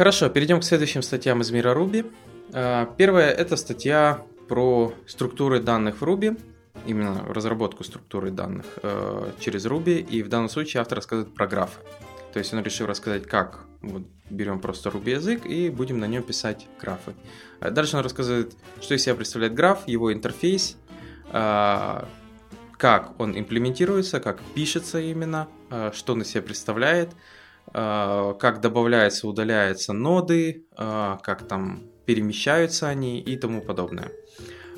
Хорошо, 0.00 0.30
перейдем 0.30 0.60
к 0.60 0.64
следующим 0.64 1.02
статьям 1.02 1.42
из 1.42 1.50
мира 1.50 1.74
Ruby. 1.74 2.10
А, 2.54 2.86
первая 2.96 3.30
это 3.30 3.54
статья 3.56 4.22
про 4.48 4.94
структуры 5.06 5.60
данных 5.60 6.00
в 6.00 6.04
Ruby, 6.04 6.40
именно 6.86 7.22
разработку 7.28 7.84
структуры 7.84 8.30
данных 8.30 8.64
э, 8.82 9.32
через 9.40 9.66
Ruby, 9.66 10.00
и 10.00 10.22
в 10.22 10.30
данном 10.30 10.48
случае 10.48 10.80
автор 10.80 10.96
рассказывает 10.96 11.34
про 11.34 11.46
графы. 11.46 11.80
То 12.32 12.38
есть 12.38 12.54
он 12.54 12.62
решил 12.62 12.86
рассказать, 12.86 13.26
как 13.26 13.66
вот 13.82 14.04
берем 14.30 14.60
просто 14.60 14.88
Ruby 14.88 15.10
язык 15.10 15.44
и 15.44 15.68
будем 15.68 15.98
на 15.98 16.06
нем 16.06 16.22
писать 16.22 16.66
графы. 16.80 17.12
А 17.60 17.70
дальше 17.70 17.98
он 17.98 18.02
рассказывает, 18.02 18.54
что 18.80 18.94
из 18.94 19.02
себя 19.02 19.14
представляет 19.14 19.52
граф, 19.52 19.86
его 19.86 20.14
интерфейс, 20.14 20.78
а, 21.30 22.08
как 22.78 23.20
он 23.20 23.38
имплементируется, 23.38 24.18
как 24.18 24.40
пишется 24.54 24.98
именно, 24.98 25.46
что 25.92 26.14
он 26.14 26.22
из 26.22 26.28
себя 26.28 26.40
представляет, 26.40 27.10
как 27.72 28.60
добавляются, 28.60 29.28
удаляются 29.28 29.92
ноды, 29.92 30.64
как 30.76 31.46
там 31.46 31.82
перемещаются 32.04 32.88
они 32.88 33.20
и 33.20 33.36
тому 33.36 33.60
подобное. 33.62 34.10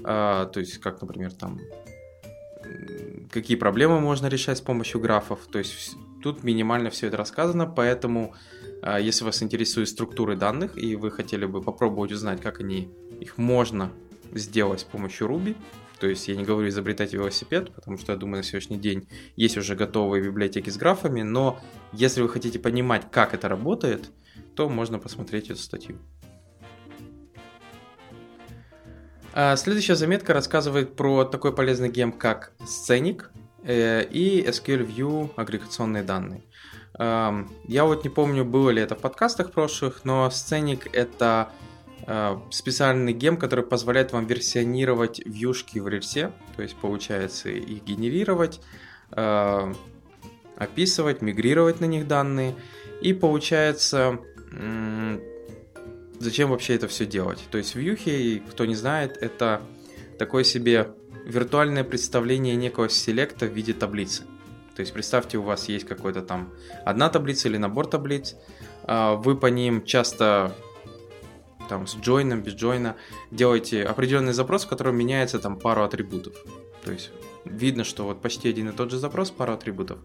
То 0.02 0.52
есть, 0.56 0.78
как, 0.78 1.00
например, 1.00 1.32
там 1.32 1.60
какие 3.30 3.56
проблемы 3.56 4.00
можно 4.00 4.26
решать 4.26 4.58
с 4.58 4.60
помощью 4.60 5.00
графов. 5.00 5.40
То 5.50 5.58
есть 5.58 5.96
тут 6.22 6.44
минимально 6.44 6.90
все 6.90 7.06
это 7.06 7.16
рассказано, 7.16 7.66
поэтому 7.66 8.34
если 9.00 9.24
вас 9.24 9.42
интересует 9.42 9.88
структуры 9.88 10.36
данных 10.36 10.76
и 10.76 10.96
вы 10.96 11.10
хотели 11.10 11.46
бы 11.46 11.62
попробовать 11.62 12.12
узнать, 12.12 12.40
как 12.40 12.60
они 12.60 12.90
их 13.20 13.38
можно 13.38 13.90
сделать 14.32 14.80
с 14.80 14.84
помощью 14.84 15.28
Ruby, 15.28 15.56
то 16.02 16.08
есть 16.08 16.26
я 16.26 16.34
не 16.34 16.42
говорю 16.42 16.68
изобретать 16.68 17.12
велосипед, 17.12 17.72
потому 17.72 17.96
что 17.96 18.10
я 18.10 18.18
думаю, 18.18 18.38
на 18.38 18.42
сегодняшний 18.42 18.76
день 18.76 19.08
есть 19.36 19.56
уже 19.56 19.76
готовые 19.76 20.20
библиотеки 20.20 20.68
с 20.68 20.76
графами, 20.76 21.22
но 21.22 21.60
если 21.92 22.22
вы 22.22 22.28
хотите 22.28 22.58
понимать, 22.58 23.04
как 23.12 23.34
это 23.34 23.48
работает, 23.48 24.10
то 24.56 24.68
можно 24.68 24.98
посмотреть 24.98 25.50
эту 25.50 25.60
статью. 25.60 25.98
А, 29.32 29.54
следующая 29.54 29.94
заметка 29.94 30.34
рассказывает 30.34 30.96
про 30.96 31.24
такой 31.24 31.54
полезный 31.54 31.88
гем, 31.88 32.10
как 32.10 32.50
Scenic 32.58 33.26
э, 33.62 34.02
и 34.02 34.42
SQL 34.42 34.84
View 34.84 35.30
агрегационные 35.36 36.02
данные. 36.02 36.42
Я 36.98 37.84
вот 37.84 38.02
не 38.02 38.10
помню, 38.10 38.44
было 38.44 38.70
ли 38.70 38.82
это 38.82 38.96
в 38.96 38.98
подкастах 38.98 39.52
прошлых, 39.52 40.04
но 40.04 40.26
Scenic 40.32 40.90
это 40.92 41.52
специальный 42.50 43.12
гем, 43.12 43.36
который 43.36 43.64
позволяет 43.64 44.12
вам 44.12 44.26
версионировать 44.26 45.20
вьюшки 45.24 45.78
в 45.78 45.88
рельсе, 45.88 46.32
то 46.56 46.62
есть 46.62 46.74
получается 46.76 47.48
их 47.48 47.84
генерировать, 47.84 48.60
а, 49.12 49.72
описывать, 50.56 51.22
мигрировать 51.22 51.80
на 51.80 51.84
них 51.84 52.08
данные. 52.08 52.54
И 53.00 53.12
получается, 53.12 54.18
зачем 56.18 56.50
вообще 56.50 56.74
это 56.74 56.88
все 56.88 57.06
делать? 57.06 57.40
То 57.50 57.58
есть 57.58 57.74
вьюхи, 57.74 58.42
кто 58.50 58.64
не 58.64 58.74
знает, 58.74 59.16
это 59.20 59.62
такое 60.18 60.44
себе 60.44 60.92
виртуальное 61.24 61.84
представление 61.84 62.54
некого 62.56 62.88
селекта 62.88 63.46
в 63.46 63.52
виде 63.52 63.72
таблицы. 63.72 64.24
То 64.74 64.80
есть 64.80 64.92
представьте, 64.92 65.38
у 65.38 65.42
вас 65.42 65.68
есть 65.68 65.86
какой-то 65.86 66.22
там 66.22 66.50
одна 66.84 67.10
таблица 67.10 67.48
или 67.48 67.56
набор 67.58 67.86
таблиц, 67.86 68.36
а, 68.84 69.14
вы 69.16 69.36
по 69.36 69.46
ним 69.46 69.84
часто 69.84 70.54
там 71.72 71.86
с 71.86 71.96
джойном, 71.96 72.42
без 72.42 72.52
джойна 72.52 72.96
делаете 73.30 73.82
определенный 73.82 74.34
запрос, 74.34 74.66
в 74.66 74.68
котором 74.68 74.94
меняется 74.94 75.38
там 75.38 75.58
пару 75.58 75.82
атрибутов. 75.82 76.34
То 76.84 76.92
есть 76.92 77.10
видно, 77.46 77.82
что 77.82 78.04
вот 78.04 78.20
почти 78.20 78.50
один 78.50 78.68
и 78.68 78.72
тот 78.72 78.90
же 78.90 78.98
запрос, 78.98 79.30
пару 79.30 79.54
атрибутов. 79.54 79.98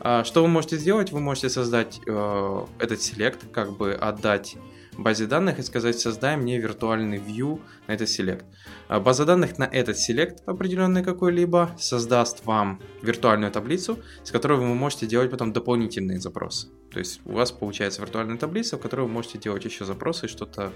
А 0.00 0.24
что 0.24 0.42
вы 0.42 0.48
можете 0.48 0.76
сделать? 0.76 1.12
Вы 1.12 1.20
можете 1.20 1.48
создать 1.48 2.00
э, 2.06 2.64
этот 2.78 3.00
селект, 3.00 3.50
как 3.50 3.78
бы 3.78 3.94
отдать 3.94 4.56
базе 4.98 5.26
данных 5.26 5.58
и 5.58 5.62
сказать, 5.62 5.98
создай 5.98 6.36
мне 6.36 6.58
виртуальный 6.58 7.18
view 7.18 7.60
на 7.86 7.92
этот 7.92 8.10
селект. 8.10 8.44
База 8.88 9.24
данных 9.24 9.56
на 9.56 9.64
этот 9.64 9.98
селект 9.98 10.42
определенный 10.46 11.02
какой-либо 11.02 11.70
создаст 11.78 12.44
вам 12.44 12.80
виртуальную 13.02 13.50
таблицу, 13.50 13.98
с 14.22 14.30
которой 14.30 14.58
вы 14.58 14.74
можете 14.74 15.06
делать 15.06 15.30
потом 15.30 15.52
дополнительные 15.54 16.20
запросы. 16.20 16.68
То 16.96 17.00
есть 17.00 17.20
у 17.26 17.32
вас 17.32 17.52
получается 17.52 18.00
виртуальная 18.00 18.38
таблица, 18.38 18.78
в 18.78 18.80
которой 18.80 19.02
вы 19.02 19.08
можете 19.08 19.36
делать 19.36 19.66
еще 19.66 19.84
запросы 19.84 20.24
и 20.24 20.28
что-то 20.30 20.72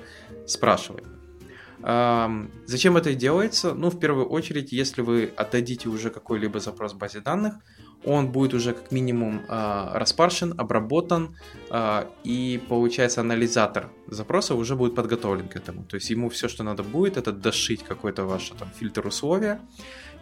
спрашивать. 0.47 1.05
Зачем 2.67 2.99
это 2.99 3.15
делается? 3.15 3.73
Ну, 3.73 3.89
в 3.89 3.99
первую 3.99 4.29
очередь, 4.29 4.71
если 4.71 5.01
вы 5.01 5.33
отдадите 5.35 5.89
уже 5.89 6.11
какой-либо 6.11 6.61
запрос 6.61 6.93
в 6.93 6.99
базе 6.99 7.21
данных, 7.21 7.55
он 8.05 8.33
будет 8.33 8.53
уже 8.53 8.75
как 8.75 8.93
минимум 8.93 9.41
э, 9.49 9.89
распаршен, 9.95 10.55
обработан, 10.59 11.37
э, 11.71 12.05
и 12.25 12.61
получается 12.69 13.23
анализатор 13.23 13.89
запроса 14.07 14.55
уже 14.55 14.77
будет 14.77 14.95
подготовлен 14.95 15.49
к 15.49 15.57
этому. 15.57 15.85
То 15.85 15.97
есть 15.97 16.11
ему 16.11 16.29
все, 16.29 16.49
что 16.49 16.65
надо 16.65 16.83
будет, 16.83 17.17
это 17.17 17.33
дошить 17.33 17.83
какой-то 17.83 18.27
ваш 18.27 18.51
там, 18.59 18.69
фильтр 18.79 19.07
условия 19.07 19.59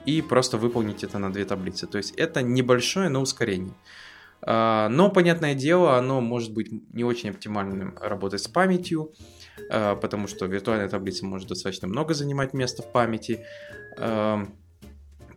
и 0.07 0.23
просто 0.23 0.59
выполнить 0.59 1.03
это 1.03 1.19
на 1.19 1.33
две 1.33 1.45
таблицы. 1.45 1.89
То 1.89 1.99
есть 1.99 2.15
это 2.17 2.43
небольшое, 2.43 3.09
но 3.09 3.21
ускорение. 3.21 3.75
Э, 4.47 4.89
но, 4.89 5.11
понятное 5.11 5.55
дело, 5.55 5.97
оно 5.97 6.21
может 6.21 6.53
быть 6.53 6.71
не 6.93 7.05
очень 7.05 7.31
оптимальным 7.31 7.97
работать 8.01 8.43
с 8.43 8.49
памятью, 8.49 9.13
э, 9.71 9.97
потому 9.97 10.29
что 10.29 10.47
виртуальная 10.47 10.89
таблица 10.89 11.27
может 11.27 11.49
достаточно 11.49 11.89
много 11.89 12.15
занимать 12.15 12.55
места 12.55 12.83
в 12.83 12.93
памяти. 12.93 13.45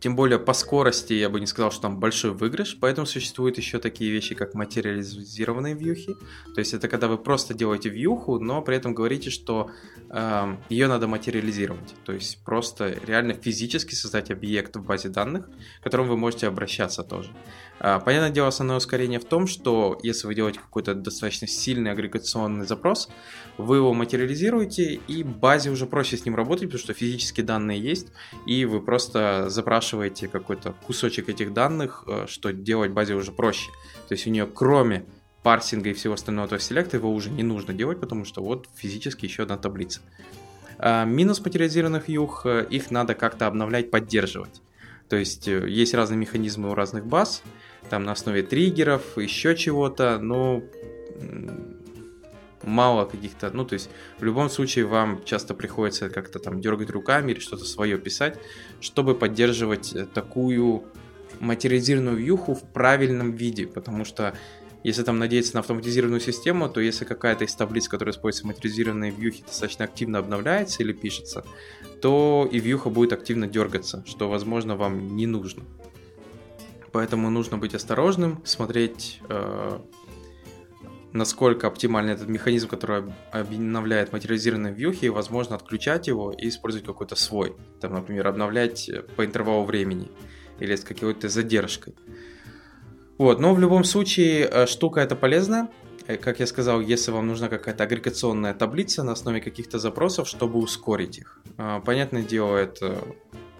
Тем 0.01 0.15
более 0.15 0.39
по 0.39 0.53
скорости 0.53 1.13
я 1.13 1.29
бы 1.29 1.39
не 1.39 1.45
сказал, 1.45 1.71
что 1.71 1.83
там 1.83 1.99
большой 1.99 2.31
выигрыш, 2.31 2.75
поэтому 2.81 3.05
существуют 3.05 3.59
еще 3.59 3.77
такие 3.77 4.11
вещи, 4.11 4.33
как 4.33 4.55
материализированные 4.55 5.75
вьюхи. 5.75 6.15
То 6.55 6.59
есть 6.59 6.73
это 6.73 6.87
когда 6.87 7.07
вы 7.07 7.19
просто 7.19 7.53
делаете 7.53 7.89
вьюху, 7.89 8.39
но 8.39 8.63
при 8.63 8.75
этом 8.77 8.95
говорите, 8.95 9.29
что 9.29 9.69
э, 10.09 10.57
ее 10.69 10.87
надо 10.87 11.07
материализировать. 11.07 11.93
То 12.03 12.13
есть 12.13 12.43
просто 12.43 12.97
реально 13.05 13.35
физически 13.35 13.93
создать 13.93 14.31
объект 14.31 14.75
в 14.75 14.83
базе 14.83 15.09
данных, 15.09 15.47
к 15.79 15.83
которому 15.83 16.09
вы 16.09 16.17
можете 16.17 16.47
обращаться 16.47 17.03
тоже. 17.03 17.29
Э, 17.79 17.99
понятное 18.03 18.31
дело, 18.31 18.47
основное 18.47 18.77
ускорение 18.77 19.19
в 19.19 19.25
том, 19.25 19.45
что 19.45 19.99
если 20.01 20.25
вы 20.25 20.33
делаете 20.33 20.61
какой-то 20.61 20.95
достаточно 20.95 21.45
сильный 21.45 21.91
агрегационный 21.91 22.65
запрос, 22.65 23.07
вы 23.59 23.75
его 23.75 23.93
материализируете, 23.93 24.95
и 24.95 25.21
базе 25.21 25.69
уже 25.69 25.85
проще 25.85 26.17
с 26.17 26.25
ним 26.25 26.35
работать, 26.35 26.69
потому 26.69 26.79
что 26.79 26.95
физические 26.95 27.45
данные 27.45 27.79
есть, 27.79 28.07
и 28.47 28.65
вы 28.65 28.81
просто 28.81 29.47
запрашиваете 29.49 29.90
какой-то 30.27 30.73
кусочек 30.85 31.29
этих 31.29 31.53
данных, 31.53 32.03
э, 32.07 32.25
что 32.27 32.51
делать 32.51 32.91
базе 32.91 33.15
уже 33.15 33.31
проще. 33.31 33.71
То 34.07 34.13
есть 34.13 34.27
у 34.27 34.29
нее 34.29 34.47
кроме 34.47 35.05
парсинга 35.43 35.89
и 35.89 35.93
всего 35.93 36.13
остального 36.13 36.45
этого 36.45 36.61
селекта 36.61 36.97
его 36.97 37.11
уже 37.13 37.29
не 37.29 37.43
нужно 37.43 37.73
делать, 37.73 37.99
потому 37.99 38.25
что 38.25 38.41
вот 38.43 38.67
физически 38.75 39.25
еще 39.25 39.43
одна 39.43 39.57
таблица. 39.57 40.01
А 40.77 41.05
минус 41.05 41.39
материализированных 41.43 42.09
юх, 42.09 42.45
э, 42.45 42.65
их 42.69 42.91
надо 42.91 43.13
как-то 43.15 43.47
обновлять, 43.47 43.91
поддерживать. 43.91 44.61
То 45.09 45.15
есть 45.15 45.47
э, 45.47 45.69
есть 45.69 45.93
разные 45.93 46.17
механизмы 46.17 46.69
у 46.69 46.73
разных 46.73 47.05
баз, 47.05 47.43
там 47.89 48.03
на 48.03 48.13
основе 48.13 48.43
триггеров, 48.43 49.17
еще 49.17 49.55
чего-то, 49.55 50.19
но 50.19 50.63
мало 52.63 53.05
каких-то, 53.05 53.51
ну, 53.51 53.65
то 53.65 53.73
есть 53.73 53.89
в 54.19 54.23
любом 54.23 54.49
случае 54.49 54.85
вам 54.85 55.23
часто 55.25 55.53
приходится 55.53 56.09
как-то 56.09 56.39
там 56.39 56.61
дергать 56.61 56.89
руками 56.89 57.31
или 57.31 57.39
что-то 57.39 57.65
свое 57.65 57.97
писать, 57.97 58.37
чтобы 58.79 59.15
поддерживать 59.15 59.93
э, 59.93 60.05
такую 60.05 60.83
материализированную 61.39 62.17
вьюху 62.17 62.53
в 62.53 62.63
правильном 62.63 63.31
виде, 63.31 63.67
потому 63.67 64.05
что 64.05 64.33
если 64.83 65.03
там 65.03 65.19
надеяться 65.19 65.53
на 65.55 65.59
автоматизированную 65.59 66.21
систему, 66.21 66.67
то 66.67 66.79
если 66.81 67.05
какая-то 67.05 67.43
из 67.43 67.53
таблиц, 67.53 67.87
которая 67.87 68.13
используется 68.13 68.43
в 68.45 68.47
материализированной 68.47 69.11
вьюхе, 69.11 69.43
достаточно 69.43 69.85
активно 69.85 70.19
обновляется 70.19 70.81
или 70.81 70.91
пишется, 70.91 71.45
то 72.01 72.49
и 72.51 72.59
вьюха 72.59 72.89
будет 72.89 73.13
активно 73.13 73.47
дергаться, 73.47 74.03
что, 74.07 74.27
возможно, 74.27 74.75
вам 74.75 75.15
не 75.15 75.27
нужно. 75.27 75.63
Поэтому 76.91 77.29
нужно 77.29 77.57
быть 77.57 77.75
осторожным, 77.75 78.41
смотреть 78.43 79.21
э, 79.29 79.79
насколько 81.13 81.67
оптимальный 81.67 82.13
этот 82.13 82.27
механизм, 82.27 82.67
который 82.67 83.03
обновляет 83.31 84.13
материализированные 84.13 84.73
вьюхи, 84.73 85.05
и, 85.05 85.09
возможно, 85.09 85.55
отключать 85.55 86.07
его 86.07 86.31
и 86.31 86.47
использовать 86.47 86.85
какой-то 86.85 87.15
свой. 87.15 87.55
Там, 87.79 87.93
например, 87.93 88.27
обновлять 88.27 88.89
по 89.15 89.25
интервалу 89.25 89.65
времени 89.65 90.09
или 90.59 90.75
с 90.75 90.83
какой-то 90.83 91.29
задержкой. 91.29 91.95
Вот, 93.17 93.39
но 93.39 93.53
в 93.53 93.59
любом 93.59 93.83
случае 93.83 94.49
э, 94.51 94.65
штука 94.65 95.01
эта 95.01 95.15
полезна. 95.15 95.69
Э, 96.07 96.17
как 96.17 96.39
я 96.39 96.47
сказал, 96.47 96.81
если 96.81 97.11
вам 97.11 97.27
нужна 97.27 97.49
какая-то 97.49 97.83
агрегационная 97.83 98.53
таблица 98.53 99.03
на 99.03 99.11
основе 99.11 99.41
каких-то 99.41 99.79
запросов, 99.79 100.27
чтобы 100.27 100.59
ускорить 100.59 101.19
их. 101.19 101.39
А, 101.57 101.79
понятное 101.81 102.23
дело, 102.23 102.57
это 102.57 102.97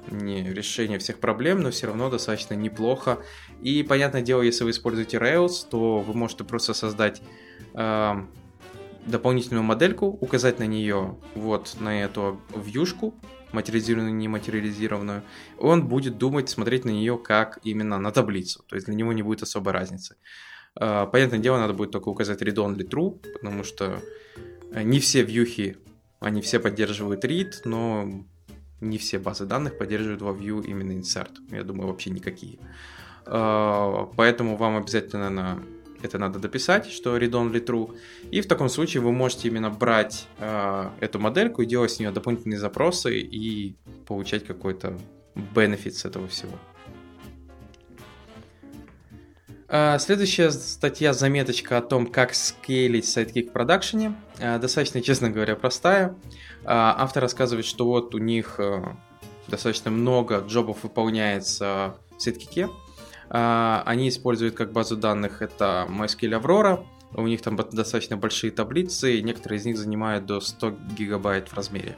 не 0.10 0.44
решение 0.44 1.00
всех 1.00 1.20
проблем, 1.20 1.62
но 1.62 1.72
все 1.72 1.88
равно 1.88 2.10
достаточно 2.10 2.54
неплохо. 2.54 3.20
И, 3.62 3.84
понятное 3.84 4.22
дело, 4.22 4.42
если 4.42 4.64
вы 4.64 4.72
используете 4.72 5.18
Rails, 5.18 5.68
то 5.70 6.00
вы 6.00 6.14
можете 6.14 6.44
просто 6.44 6.74
создать 6.74 7.22
э, 7.74 8.14
дополнительную 9.06 9.64
модельку, 9.64 10.08
указать 10.08 10.60
на 10.60 10.66
нее 10.66 11.18
вот 11.36 11.78
на 11.80 12.04
эту 12.04 12.42
вьюшку, 12.56 13.14
материализированную, 13.52 14.16
не 14.16 14.28
материализированную, 14.28 15.24
он 15.60 15.88
будет 15.88 16.18
думать, 16.18 16.50
смотреть 16.50 16.86
на 16.86 16.90
нее 16.90 17.18
как 17.18 17.60
именно 17.64 17.98
на 17.98 18.12
таблицу. 18.12 18.64
То 18.68 18.76
есть 18.76 18.88
для 18.88 18.96
него 18.96 19.14
не 19.14 19.24
будет 19.24 19.44
особой 19.44 19.74
разницы. 19.74 20.16
Э, 20.80 21.08
понятное 21.12 21.40
дело, 21.40 21.58
надо 21.58 21.74
будет 21.74 21.92
только 21.92 22.10
указать 22.10 22.42
read 22.42 22.56
only 22.56 22.88
true, 22.88 23.20
потому 23.34 23.64
что 23.64 24.02
не 24.74 25.00
все 25.00 25.24
вьюхи, 25.24 25.78
они 26.20 26.42
все 26.42 26.60
поддерживают 26.60 27.26
read, 27.26 27.54
но 27.66 28.26
не 28.82 28.98
все 28.98 29.20
базы 29.20 29.46
данных 29.46 29.78
поддерживают 29.78 30.22
во 30.22 30.32
Vue 30.32 30.66
именно 30.66 30.92
insert. 30.92 31.32
Я 31.50 31.64
думаю, 31.64 31.88
вообще 31.88 32.10
никакие. 32.10 32.60
А, 33.26 34.10
поэтому 34.18 34.58
вам 34.58 34.78
обязательно 34.78 35.30
на 35.30 35.64
это 36.02 36.18
надо 36.18 36.40
дописать, 36.40 36.88
что 36.88 37.18
read-only 37.18 37.64
true. 37.64 37.96
И 38.32 38.42
в 38.42 38.48
таком 38.48 38.70
случае 38.70 39.02
вы 39.02 39.12
можете 39.12 39.48
именно 39.48 39.70
брать 39.70 40.28
э, 40.40 40.90
эту 41.00 41.20
модельку 41.20 41.62
и 41.62 41.66
делать 41.68 41.92
с 41.92 42.00
нее 42.00 42.12
дополнительные 42.12 42.58
запросы 42.58 43.20
и 43.20 43.76
получать 44.08 44.46
какой-то 44.46 44.98
benefit 45.36 45.92
с 45.92 46.06
этого 46.06 46.28
всего. 46.28 46.58
Следующая 50.00 50.52
статья, 50.52 51.14
заметочка 51.14 51.78
о 51.78 51.82
том, 51.82 52.06
как 52.08 52.36
скейлить 52.36 53.08
сайткик 53.08 53.50
в 53.50 53.54
продакшене. 53.54 54.16
Достаточно, 54.38 55.02
честно 55.02 55.30
говоря, 55.30 55.56
простая. 55.56 56.16
А, 56.64 56.96
автор 56.98 57.24
рассказывает, 57.24 57.66
что 57.66 57.86
вот 57.86 58.14
у 58.14 58.18
них 58.20 58.56
э, 58.60 58.84
достаточно 59.48 59.90
много 59.90 60.44
джобов 60.48 60.84
выполняется 60.84 61.96
в 62.18 62.22
сеткике. 62.22 62.70
А, 63.30 63.84
они 63.86 64.10
используют 64.10 64.56
как 64.56 64.72
базу 64.72 64.96
данных 64.96 65.42
это 65.42 65.88
MySQL 65.90 66.42
Aurora. 66.42 66.86
У 67.14 67.26
них 67.28 67.42
там 67.42 67.56
достаточно 67.56 68.16
большие 68.16 68.52
таблицы, 68.52 69.18
и 69.18 69.24
некоторые 69.24 69.60
из 69.60 69.66
них 69.66 69.78
занимают 69.78 70.26
до 70.26 70.40
100 70.40 70.78
гигабайт 70.98 71.50
в 71.50 71.54
размере. 71.54 71.98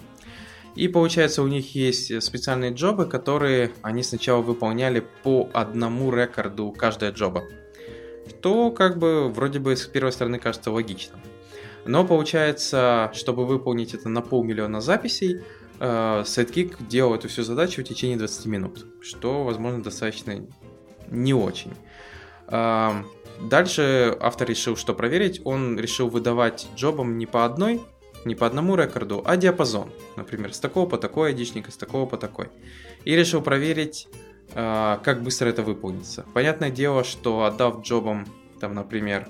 И 0.76 0.88
получается, 0.88 1.44
у 1.44 1.48
них 1.48 1.76
есть 1.76 2.24
специальные 2.24 2.72
джобы, 2.72 3.06
которые 3.06 3.72
они 3.84 4.02
сначала 4.02 4.42
выполняли 4.42 5.06
по 5.24 5.50
одному 5.54 6.12
рекорду 6.12 6.72
каждая 6.72 7.12
джоба. 7.12 7.44
Что 8.44 8.72
как 8.72 8.98
бы 8.98 9.30
вроде 9.30 9.60
бы 9.60 9.74
с 9.74 9.86
первой 9.86 10.12
стороны 10.12 10.38
кажется 10.38 10.70
логичным. 10.70 11.22
Но 11.86 12.06
получается, 12.06 13.10
чтобы 13.14 13.46
выполнить 13.46 13.94
это 13.94 14.10
на 14.10 14.22
полмиллиона 14.22 14.82
записей, 14.82 15.44
э, 15.80 16.24
Sidekick 16.26 16.86
делал 16.86 17.16
эту 17.16 17.30
всю 17.30 17.44
задачу 17.44 17.82
в 17.82 17.86
течение 17.86 18.18
20 18.18 18.46
минут, 18.48 18.86
что, 19.00 19.46
возможно, 19.46 19.82
достаточно 19.82 20.46
не 21.10 21.34
очень. 21.34 21.72
Э, 22.50 22.92
дальше 23.50 24.18
автор 24.20 24.50
решил, 24.50 24.76
что 24.76 24.94
проверить. 24.94 25.40
Он 25.46 25.80
решил 25.80 26.10
выдавать 26.10 26.68
джобам 26.76 27.18
не 27.18 27.26
по 27.26 27.46
одной, 27.46 27.82
не 28.26 28.36
по 28.36 28.46
одному 28.46 28.76
рекорду, 28.76 29.24
а 29.26 29.38
диапазон. 29.38 29.90
Например, 30.18 30.54
с 30.54 30.60
такого 30.60 30.86
по 30.86 30.98
такой 30.98 31.30
айдишник, 31.30 31.72
с 31.72 31.78
такого 31.78 32.06
по 32.08 32.18
такой. 32.18 32.50
И 33.06 33.16
решил 33.16 33.42
проверить, 33.42 34.10
как 34.54 35.24
быстро 35.24 35.50
это 35.50 35.64
выполнится. 35.64 36.26
Понятное 36.34 36.70
дело, 36.70 37.04
что 37.04 37.44
отдав 37.44 37.82
джобам, 37.82 38.28
там, 38.60 38.76
например, 38.76 39.28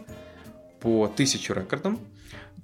по 0.82 1.06
1000 1.06 1.54
рекордам, 1.54 2.00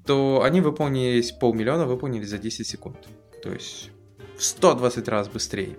то 0.06 0.42
они 0.44 0.62
выполнились, 0.62 1.32
полмиллиона 1.32 1.86
выполнили 1.86 2.26
за 2.26 2.38
10 2.38 2.68
секунд. 2.68 2.98
То 3.42 3.52
есть 3.52 3.92
в 4.38 4.44
120 4.44 5.08
раз 5.08 5.30
быстрее. 5.30 5.78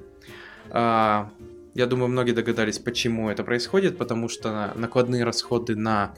А, 0.71 1.31
я 1.75 1.87
думаю, 1.87 2.09
многие 2.09 2.33
догадались, 2.33 2.79
почему 2.79 3.31
это 3.31 3.45
происходит, 3.45 3.99
потому 3.99 4.29
что 4.29 4.73
накладные 4.77 5.25
расходы 5.25 5.77
на 5.77 6.15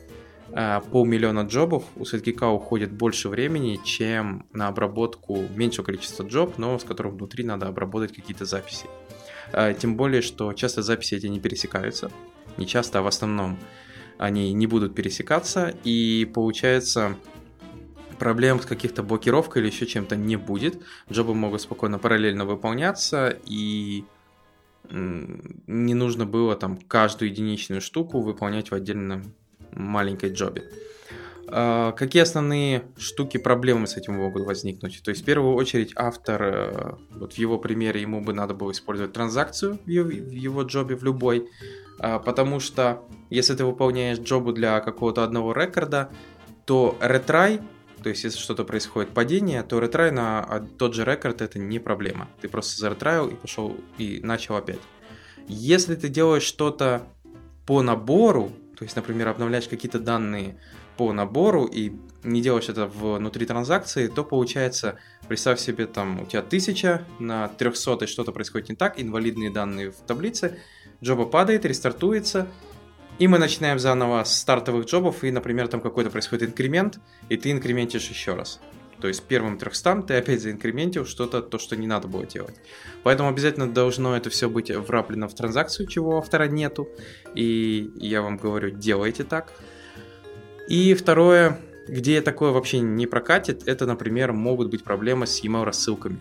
а, 0.53 0.81
полмиллиона 0.81 1.41
джобов 1.41 1.85
у 1.97 2.03
SiteGeek 2.03 2.55
уходит 2.55 2.93
больше 2.93 3.29
времени, 3.29 3.81
чем 3.85 4.47
на 4.53 4.69
обработку 4.69 5.39
меньшего 5.57 5.87
количества 5.87 6.25
джоб, 6.25 6.59
но 6.59 6.79
с 6.79 6.85
которым 6.85 7.17
внутри 7.17 7.45
надо 7.45 7.69
обработать 7.69 8.15
какие-то 8.15 8.45
записи. 8.45 8.87
А, 9.53 9.73
тем 9.75 9.97
более, 9.97 10.23
что 10.23 10.53
часто 10.53 10.83
записи 10.83 11.15
эти 11.15 11.27
не 11.27 11.41
пересекаются. 11.41 12.11
Не 12.57 12.67
часто, 12.67 13.01
а 13.01 13.03
в 13.03 13.07
основном 13.07 13.59
они 14.19 14.53
не 14.53 14.67
будут 14.67 14.95
пересекаться, 14.95 15.75
и 15.85 16.31
получается 16.33 17.17
проблем 18.19 18.61
с 18.61 18.67
каких-то 18.67 19.03
блокировкой 19.03 19.63
или 19.63 19.71
еще 19.71 19.87
чем-то 19.87 20.15
не 20.15 20.37
будет. 20.37 20.81
Джобы 21.11 21.35
могут 21.35 21.63
спокойно 21.63 21.99
параллельно 21.99 22.45
выполняться, 22.45 23.37
и 23.47 24.05
не 24.91 25.95
нужно 25.95 26.27
было 26.27 26.55
там 26.55 26.77
каждую 26.77 27.31
единичную 27.31 27.81
штуку 27.81 28.21
выполнять 28.21 28.71
в 28.71 28.75
отдельном 28.75 29.35
маленькой 29.73 30.33
джобе. 30.33 30.71
А, 31.49 31.93
какие 31.93 32.23
основные 32.23 32.85
штуки, 32.97 33.37
проблемы 33.37 33.87
с 33.87 33.97
этим 33.97 34.15
могут 34.15 34.45
возникнуть? 34.45 35.03
То 35.03 35.11
есть, 35.11 35.23
в 35.23 35.25
первую 35.25 35.55
очередь, 35.55 35.93
автор, 35.97 36.43
э, 36.43 36.95
вот 37.11 37.35
в 37.35 37.39
его 37.39 37.59
примере, 37.59 38.01
ему 38.01 38.21
бы 38.21 38.33
надо 38.33 38.55
было 38.55 38.73
использовать 38.73 39.13
транзакцию 39.13 39.79
в 39.85 39.89
его 39.89 40.63
джобе, 40.63 40.97
в 40.97 41.05
любой, 41.05 41.49
а, 41.99 42.19
потому 42.19 42.61
что 42.61 43.03
если 43.31 43.55
ты 43.55 43.65
выполняешь 43.65 44.19
джобу 44.19 44.53
для 44.53 44.81
какого-то 44.81 45.25
одного 45.25 45.53
рекорда, 45.53 46.11
то 46.65 46.97
ретрай, 47.01 47.61
то 48.03 48.09
есть 48.09 48.25
если 48.25 48.39
что-то 48.39 48.65
происходит 48.65 49.11
падение, 49.11 49.63
то 49.63 49.79
ретрай 49.79 50.11
на 50.11 50.67
тот 50.79 50.95
же 50.95 51.05
рекорд 51.05 51.43
это 51.43 51.59
не 51.59 51.79
проблема. 51.79 52.29
Ты 52.41 52.49
просто 52.49 52.79
заретраил 52.81 53.29
и 53.29 53.35
пошел 53.35 53.77
и 53.99 54.21
начал 54.23 54.57
опять. 54.57 54.81
Если 55.49 55.95
ты 55.95 56.09
делаешь 56.09 56.43
что-то 56.43 57.03
по 57.67 57.83
набору, 57.83 58.53
то 58.77 58.85
есть, 58.85 58.97
например, 58.97 59.29
обновляешь 59.29 59.69
какие-то 59.69 60.01
данные 60.01 60.59
по 60.97 61.13
набору 61.13 61.65
и 61.65 61.93
не 62.23 62.41
делаешь 62.41 62.69
это 62.69 62.87
внутри 62.87 63.47
транзакции, 63.47 64.07
то 64.07 64.25
получается, 64.25 64.99
представь 65.29 65.61
себе, 65.61 65.87
там 65.87 66.23
у 66.23 66.27
тебя 66.27 66.41
1000, 66.41 67.07
на 67.19 67.49
300 67.49 68.07
что-то 68.07 68.33
происходит 68.33 68.69
не 68.69 68.77
так, 68.77 69.01
инвалидные 69.01 69.51
данные 69.51 69.91
в 69.91 69.97
таблице, 70.07 70.59
джоба 71.03 71.27
падает, 71.27 71.65
рестартуется, 71.65 72.47
и 73.19 73.29
мы 73.29 73.39
начинаем 73.39 73.79
заново 73.79 74.25
с 74.25 74.39
стартовых 74.39 74.87
джобов, 74.87 75.25
и, 75.25 75.31
например, 75.31 75.69
там 75.69 75.81
какой-то 75.81 76.11
происходит 76.11 76.51
инкремент, 76.51 77.01
и 77.29 77.37
ты 77.37 77.51
инкрементишь 77.51 78.09
еще 78.09 78.35
раз. 78.35 78.61
То 79.01 79.09
есть 79.09 79.25
первым 79.25 79.59
300 79.59 80.03
ты 80.03 80.15
опять 80.15 80.41
заинкрементил 80.41 81.05
что-то, 81.05 81.43
то, 81.43 81.59
что 81.59 81.77
не 81.77 81.89
надо 81.89 82.07
было 82.07 82.25
делать. 82.25 82.55
Поэтому 83.03 83.29
обязательно 83.29 83.69
должно 83.69 84.17
это 84.17 84.31
все 84.31 84.49
быть 84.49 84.71
враплено 84.71 85.27
в 85.27 85.35
транзакцию, 85.35 85.89
чего 85.89 86.19
автора 86.19 86.45
нету. 86.45 86.89
И 87.35 87.91
я 87.97 88.23
вам 88.23 88.37
говорю, 88.37 88.71
делайте 88.71 89.25
так. 89.25 89.53
И 90.69 90.95
второе, 90.95 91.59
где 91.89 92.21
такое 92.23 92.53
вообще 92.53 92.81
не 92.81 93.07
прокатит, 93.07 93.67
это, 93.67 93.87
например, 93.87 94.33
могут 94.33 94.71
быть 94.71 94.85
проблемы 94.85 95.27
с 95.27 95.43
email 95.45 95.65
рассылками. 95.65 96.19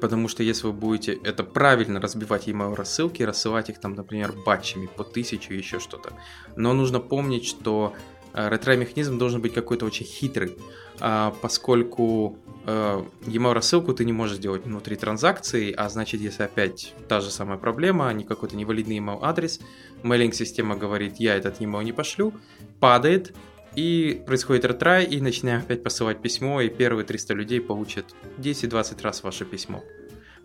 Потому 0.00 0.28
что 0.28 0.42
если 0.42 0.66
вы 0.66 0.72
будете 0.74 1.14
это 1.14 1.44
правильно 1.44 2.00
разбивать 2.00 2.46
email 2.46 2.74
рассылки, 2.74 3.22
рассылать 3.22 3.70
их 3.70 3.80
там, 3.80 3.94
например, 3.94 4.34
батчами 4.44 4.86
по 4.86 5.02
тысячу 5.02 5.54
еще 5.54 5.78
что-то. 5.78 6.12
Но 6.56 6.74
нужно 6.74 7.00
помнить, 7.00 7.46
что 7.46 7.94
ретро-механизм 8.34 9.18
должен 9.18 9.40
быть 9.40 9.54
какой-то 9.54 9.86
очень 9.86 10.06
хитрый. 10.06 10.56
А, 11.00 11.34
поскольку 11.40 12.38
э, 12.66 13.04
email 13.26 13.52
рассылку 13.52 13.94
ты 13.94 14.04
не 14.04 14.12
можешь 14.12 14.36
сделать 14.36 14.64
внутри 14.64 14.96
транзакции, 14.96 15.72
а 15.72 15.88
значит, 15.88 16.20
если 16.20 16.42
опять 16.42 16.94
та 17.08 17.20
же 17.20 17.30
самая 17.30 17.58
проблема, 17.58 18.12
не 18.12 18.24
какой-то 18.24 18.56
невалидный 18.56 18.98
email 18.98 19.18
адрес, 19.22 19.60
мейлинг-система 20.02 20.76
говорит, 20.76 21.16
я 21.18 21.36
этот 21.36 21.60
email 21.60 21.84
не 21.84 21.92
пошлю, 21.92 22.34
падает, 22.80 23.34
и 23.76 24.22
происходит 24.26 24.64
ретрай, 24.64 25.04
и 25.04 25.20
начинаем 25.20 25.60
опять 25.60 25.82
посылать 25.82 26.22
письмо, 26.22 26.60
и 26.60 26.68
первые 26.68 27.04
300 27.04 27.34
людей 27.34 27.60
получат 27.60 28.14
10-20 28.38 29.02
раз 29.02 29.22
ваше 29.22 29.44
письмо 29.44 29.82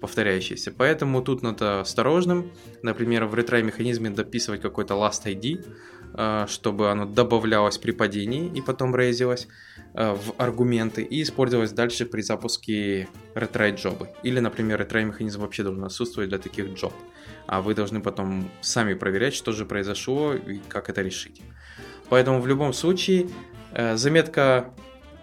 повторяющиеся. 0.02 0.72
Поэтому 0.72 1.22
тут 1.22 1.42
надо 1.44 1.82
осторожным. 1.82 2.54
Например, 2.82 3.26
в 3.26 3.36
ретрай 3.36 3.64
механизме 3.64 4.10
дописывать 4.10 4.62
какой-то 4.62 4.94
last 4.94 5.26
ID, 5.26 5.62
Э, 5.62 5.99
чтобы 6.48 6.92
оно 6.92 7.06
добавлялось 7.06 7.78
при 7.78 7.92
падении 7.92 8.52
и 8.54 8.62
потом 8.62 8.96
рейзилось 8.96 9.48
э, 9.94 10.14
в 10.14 10.34
аргументы 10.38 11.02
и 11.02 11.22
использовалось 11.22 11.72
дальше 11.72 12.06
при 12.06 12.22
запуске 12.22 13.08
ретрай 13.36 13.74
джобы. 13.74 14.10
Или, 14.24 14.40
например, 14.40 14.80
ретрай 14.80 15.06
механизм 15.06 15.42
вообще 15.42 15.64
должен 15.64 15.84
отсутствовать 15.86 16.30
для 16.30 16.38
таких 16.38 16.74
джоб. 16.74 16.94
А 17.48 17.62
вы 17.62 17.74
должны 17.74 18.02
потом 18.02 18.52
сами 18.62 18.96
проверять, 18.96 19.34
что 19.34 19.52
же 19.52 19.66
произошло 19.66 20.34
и 20.34 20.60
как 20.68 20.90
это 20.90 21.02
решить. 21.02 21.42
Поэтому 22.10 22.42
в 22.42 22.48
любом 22.48 22.74
случае 22.74 23.30
э, 23.72 23.96
заметка 23.96 24.74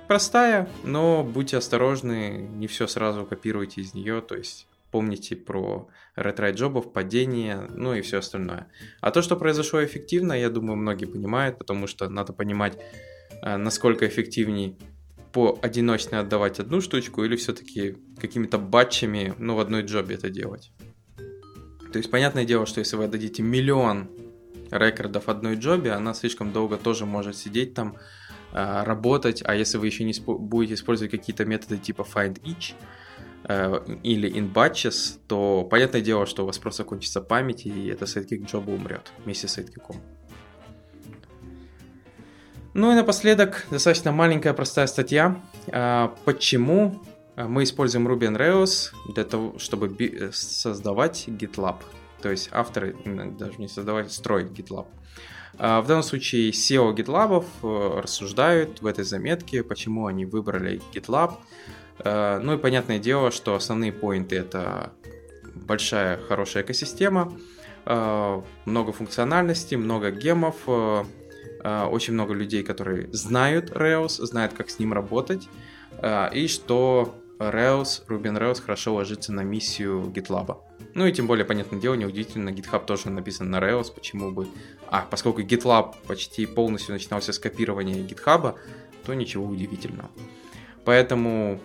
простая, 0.08 0.68
но 0.84 1.24
будьте 1.24 1.56
осторожны, 1.56 2.48
не 2.54 2.66
все 2.68 2.86
сразу 2.86 3.26
копируйте 3.26 3.80
из 3.80 3.92
нее, 3.92 4.20
то 4.20 4.34
есть 4.34 4.66
помните 4.96 5.36
про 5.36 5.90
ретрай 6.16 6.52
джобов, 6.52 6.90
падение, 6.90 7.68
ну 7.74 7.92
и 7.92 8.00
все 8.00 8.16
остальное. 8.16 8.68
А 9.02 9.10
то, 9.10 9.20
что 9.20 9.36
произошло 9.36 9.84
эффективно, 9.84 10.32
я 10.32 10.48
думаю, 10.48 10.76
многие 10.76 11.04
понимают, 11.04 11.58
потому 11.58 11.86
что 11.86 12.08
надо 12.08 12.32
понимать, 12.32 12.78
э, 13.42 13.58
насколько 13.58 14.06
эффективней 14.06 14.78
по 15.32 15.58
одиночной 15.60 16.20
отдавать 16.20 16.60
одну 16.60 16.80
штучку 16.80 17.24
или 17.24 17.36
все-таки 17.36 17.98
какими-то 18.18 18.56
batch 18.56 19.00
ами, 19.00 19.34
ну, 19.36 19.54
в 19.54 19.60
одной 19.60 19.82
job 19.82 20.06
е 20.06 20.14
это 20.14 20.30
делать. 20.30 20.72
То 21.92 21.98
есть, 21.98 22.10
понятное 22.10 22.46
дело, 22.46 22.64
что 22.64 22.80
если 22.80 22.96
вы 22.96 23.04
отдадите 23.04 23.42
миллион 23.42 24.08
рекордов 24.70 25.28
одной 25.28 25.56
job 25.56 25.78
е, 25.78 25.92
она 25.92 26.14
слишком 26.14 26.52
долго 26.52 26.78
тоже 26.78 27.04
может 27.04 27.36
сидеть 27.36 27.74
там, 27.74 27.96
э, 28.54 28.82
работать, 28.84 29.42
а 29.44 29.54
если 29.54 29.76
вы 29.76 29.88
еще 29.88 30.04
не 30.04 30.14
будете 30.26 30.72
использовать 30.72 31.10
какие-то 31.10 31.44
методы 31.44 31.76
типа 31.76 32.00
find 32.00 32.40
each, 32.44 32.72
или 33.48 34.28
in 34.28 34.52
batches, 34.52 35.18
то 35.28 35.66
понятное 35.70 36.00
дело, 36.00 36.26
что 36.26 36.42
у 36.42 36.46
вас 36.46 36.58
просто 36.58 36.84
кончится 36.84 37.20
память, 37.20 37.66
и 37.66 37.88
это 37.88 38.06
Sidekiq 38.06 38.46
job 38.46 38.64
а 38.64 38.70
умрет 38.70 39.12
вместе 39.24 39.46
с 39.46 39.52
Sidekiq 39.52 39.83
ом. 39.83 39.96
Ну 42.74 42.92
и 42.92 42.94
напоследок, 42.94 43.66
достаточно 43.70 44.12
маленькая 44.12 44.52
простая 44.52 44.86
статья. 44.86 45.40
А, 45.68 46.14
почему 46.24 47.00
мы 47.36 47.64
используем 47.64 48.08
Ruby 48.08 48.28
on 48.28 48.36
Rails 48.36 48.92
для 49.12 49.24
того, 49.24 49.58
чтобы 49.58 50.30
создавать 50.32 51.24
GitLab. 51.28 51.76
То 52.22 52.30
есть 52.30 52.48
авторы 52.50 52.96
даже 53.38 53.58
не 53.58 53.68
создавать, 53.68 54.10
строить 54.10 54.48
GitLab. 54.48 54.86
В 55.52 55.84
данном 55.86 56.02
случае 56.02 56.50
SEO 56.50 56.94
GitLab 56.94 57.44
э, 57.62 58.00
рассуждают 58.00 58.82
в 58.82 58.86
этой 58.86 59.04
заметке, 59.04 59.62
почему 59.62 60.06
они 60.06 60.26
выбрали 60.26 60.82
GitLab. 60.92 61.34
Э, 61.98 62.38
ну 62.42 62.54
и 62.54 62.58
понятное 62.58 62.98
дело, 62.98 63.30
что 63.30 63.54
основные 63.54 63.92
поинты 63.92 64.36
это 64.36 64.92
большая 65.54 66.18
хорошая 66.18 66.62
экосистема, 66.62 67.32
э, 67.84 68.42
много 68.64 68.92
функциональности, 68.92 69.74
много 69.74 70.10
гемов, 70.10 70.56
э, 70.66 71.04
очень 71.90 72.12
много 72.12 72.32
людей, 72.32 72.62
которые 72.62 73.08
знают 73.12 73.70
Rails, 73.70 74.24
знают, 74.24 74.52
как 74.52 74.70
с 74.70 74.78
ним 74.78 74.92
работать, 74.92 75.48
и 76.32 76.46
что 76.48 77.16
Rails, 77.38 78.06
Ruby 78.06 78.24
on 78.24 78.38
Rails 78.38 78.62
хорошо 78.62 78.94
ложится 78.94 79.32
на 79.32 79.40
миссию 79.40 80.12
GitLab. 80.14 80.58
Ну 80.94 81.06
и 81.06 81.12
тем 81.12 81.26
более, 81.26 81.44
понятное 81.44 81.80
дело, 81.80 81.94
неудивительно, 81.94 82.50
GitHub 82.50 82.84
тоже 82.86 83.10
написан 83.10 83.50
на 83.50 83.58
Rails, 83.58 83.92
почему 83.92 84.30
бы... 84.30 84.46
А, 84.88 85.06
поскольку 85.10 85.42
GitLab 85.42 85.94
почти 86.06 86.46
полностью 86.46 86.92
начинался 86.92 87.32
с 87.32 87.38
копирования 87.38 87.96
GitHub, 87.96 88.54
то 89.04 89.14
ничего 89.14 89.46
удивительного. 89.46 90.10
Поэтому 90.84 91.60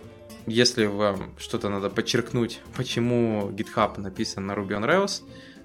если 0.46 0.86
вам 0.86 1.34
что-то 1.38 1.68
надо 1.68 1.90
подчеркнуть, 1.90 2.60
почему 2.76 3.50
GitHub 3.50 4.00
написан 4.00 4.46
на 4.46 4.52
Ruby 4.52 4.70
on 4.70 4.86
Rails, 4.86 5.22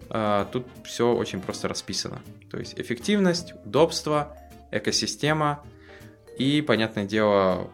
э, 0.10 0.46
тут 0.52 0.68
все 0.86 1.14
очень 1.14 1.42
просто 1.42 1.68
расписано. 1.68 2.22
То 2.50 2.58
есть 2.58 2.80
эффективность, 2.80 3.54
удобство, 3.66 4.38
экосистема 4.72 5.64
и, 6.38 6.62
понятное 6.62 7.06
дело, 7.06 7.72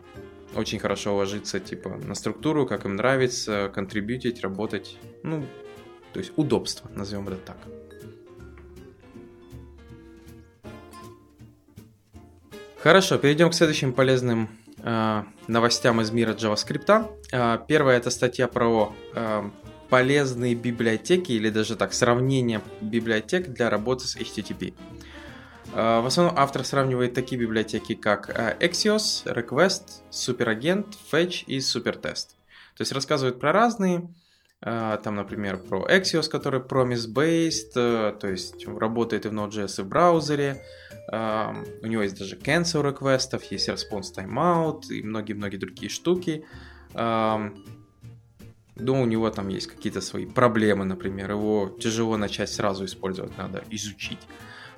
очень 0.55 0.79
хорошо 0.79 1.15
ложится 1.15 1.59
типа 1.59 1.89
на 1.89 2.15
структуру, 2.15 2.65
как 2.65 2.85
им 2.85 2.95
нравится, 2.95 3.71
контрибьютить, 3.73 4.41
работать. 4.41 4.97
Ну, 5.23 5.45
то 6.13 6.19
есть 6.19 6.31
удобство, 6.35 6.89
назовем 6.93 7.27
это 7.27 7.37
так. 7.37 7.57
Хорошо, 12.77 13.17
перейдем 13.17 13.49
к 13.49 13.53
следующим 13.53 13.93
полезным 13.93 14.49
новостям 15.47 16.01
из 16.01 16.11
мира 16.11 16.33
JavaScript. 16.33 17.09
Э, 17.31 17.57
первая 17.67 17.97
это 17.97 18.09
статья 18.09 18.47
про 18.47 18.93
э, 19.15 19.49
полезные 19.89 20.55
библиотеки 20.55 21.31
или 21.31 21.49
даже 21.49 21.75
так 21.75 21.93
сравнение 21.93 22.61
библиотек 22.81 23.47
для 23.47 23.69
работы 23.69 24.07
с 24.07 24.17
HTTP. 24.17 24.73
В 25.73 26.05
основном 26.05 26.35
автор 26.37 26.63
сравнивает 26.63 27.15
такие 27.15 27.41
библиотеки, 27.41 27.95
как 27.95 28.29
Axios, 28.59 29.23
Request, 29.25 30.03
SuperAgent, 30.11 30.85
Fetch 31.11 31.45
и 31.47 31.57
SuperTest. 31.57 32.35
То 32.75 32.81
есть 32.81 32.91
рассказывает 32.91 33.39
про 33.39 33.51
разные, 33.51 34.07
там, 34.63 35.15
например, 35.15 35.57
про 35.57 35.85
Axios, 35.85 36.29
который 36.29 36.61
promise-based, 36.61 38.17
то 38.17 38.27
есть 38.27 38.65
работает 38.65 39.25
и 39.25 39.29
в 39.29 39.33
Node.js, 39.33 39.81
и 39.81 39.83
в 39.83 39.87
браузере, 39.87 40.63
у 41.09 41.85
него 41.85 42.01
есть 42.01 42.17
даже 42.17 42.37
cancel 42.37 42.81
реквестов, 42.81 43.43
есть 43.51 43.67
response 43.67 44.13
timeout 44.15 44.87
и 44.89 45.03
многие-многие 45.03 45.57
другие 45.57 45.89
штуки. 45.89 46.45
Но 48.75 49.01
у 49.01 49.05
него 49.05 49.29
там 49.29 49.49
есть 49.49 49.67
какие-то 49.67 50.01
свои 50.01 50.25
проблемы, 50.25 50.85
например, 50.85 51.31
его 51.31 51.75
тяжело 51.79 52.17
начать 52.17 52.49
сразу 52.49 52.85
использовать, 52.85 53.37
надо 53.37 53.63
изучить. 53.69 54.19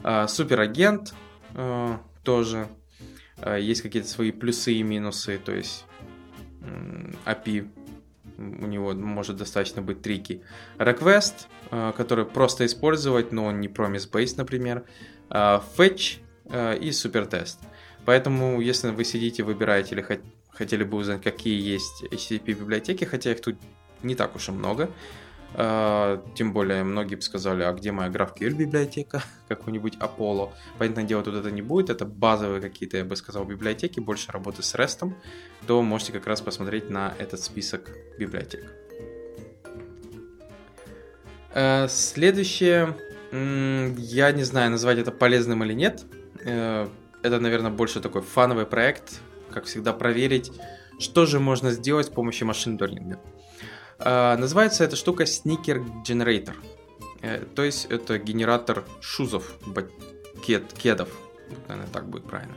А, 0.03 0.27
суперагент 0.27 1.13
а, 1.53 2.01
тоже. 2.23 2.67
есть 3.57 3.81
какие-то 3.81 4.09
свои 4.09 4.31
плюсы 4.31 4.73
и 4.73 4.83
минусы, 4.83 5.37
то 5.37 5.53
есть 5.53 5.85
API 7.25 7.69
у 8.37 8.65
него 8.65 8.93
может 8.93 9.37
достаточно 9.37 9.81
быть 9.81 10.01
трики. 10.01 10.41
Request, 10.77 11.47
который 11.95 12.25
просто 12.25 12.65
использовать, 12.65 13.31
но 13.31 13.45
он 13.45 13.59
не 13.61 13.67
promise-based, 13.67 14.35
например. 14.37 14.83
Fetch 15.29 16.19
и 16.79 16.91
супертест. 16.91 17.59
Поэтому, 18.05 18.61
если 18.61 18.91
вы 18.91 19.03
сидите, 19.03 19.43
выбираете 19.43 19.95
или 19.95 20.05
хотели 20.49 20.83
бы 20.83 20.97
узнать, 20.97 21.23
какие 21.23 21.59
есть 21.59 22.03
HTTP 22.11 22.53
библиотеки, 22.53 23.03
хотя 23.03 23.31
их 23.31 23.41
тут 23.41 23.55
не 24.03 24.15
так 24.15 24.35
уж 24.35 24.49
и 24.49 24.51
много, 24.51 24.89
тем 25.55 26.51
более, 26.51 26.83
многие 26.83 27.15
бы 27.15 27.21
сказали, 27.21 27.63
а 27.63 27.71
где 27.71 27.91
моя 27.91 28.09
GraphQL 28.09 28.51
библиотека, 28.51 29.23
какой-нибудь 29.47 29.95
Apollo. 29.95 30.51
Понятное 30.77 31.05
дело, 31.05 31.23
тут 31.23 31.35
это 31.35 31.49
не 31.49 31.61
будет, 31.61 31.89
это 31.89 32.05
базовые 32.05 32.61
какие-то, 32.61 32.97
я 32.97 33.05
бы 33.05 33.15
сказал, 33.15 33.45
библиотеки, 33.45 33.99
больше 33.99 34.31
работы 34.31 34.63
с 34.63 34.75
REST, 34.75 35.13
то 35.65 35.81
можете 35.81 36.11
как 36.11 36.27
раз 36.27 36.41
посмотреть 36.41 36.89
на 36.89 37.13
этот 37.19 37.39
список 37.39 37.89
библиотек. 38.19 38.65
Uh, 41.53 41.87
следующее, 41.87 42.97
я 43.31 44.31
не 44.33 44.43
знаю, 44.43 44.71
назвать 44.71 44.97
это 44.97 45.13
полезным 45.13 45.63
или 45.63 45.71
нет. 45.71 46.03
Uh, 46.43 46.89
это, 47.23 47.39
наверное, 47.39 47.71
больше 47.71 48.01
такой 48.01 48.21
фановый 48.21 48.65
проект, 48.65 49.21
как 49.51 49.63
всегда 49.63 49.93
проверить, 49.93 50.51
что 50.99 51.25
же 51.25 51.39
можно 51.39 51.71
сделать 51.71 52.07
с 52.07 52.09
помощью 52.09 52.45
машин-лернинга. 52.47 53.19
А, 53.99 54.37
называется 54.37 54.83
эта 54.83 54.95
штука 54.95 55.23
Sneaker 55.23 55.83
Generator. 56.05 56.55
Э, 57.21 57.43
то 57.55 57.63
есть 57.63 57.85
это 57.85 58.17
генератор 58.19 58.83
шузов, 59.01 59.57
кед, 60.45 60.73
кедов. 60.73 61.09
Наверное, 61.67 61.91
так 61.91 62.07
будет 62.07 62.25
правильно. 62.25 62.55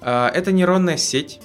А, 0.00 0.28
это 0.28 0.52
нейронная 0.52 0.96
сеть, 0.96 1.40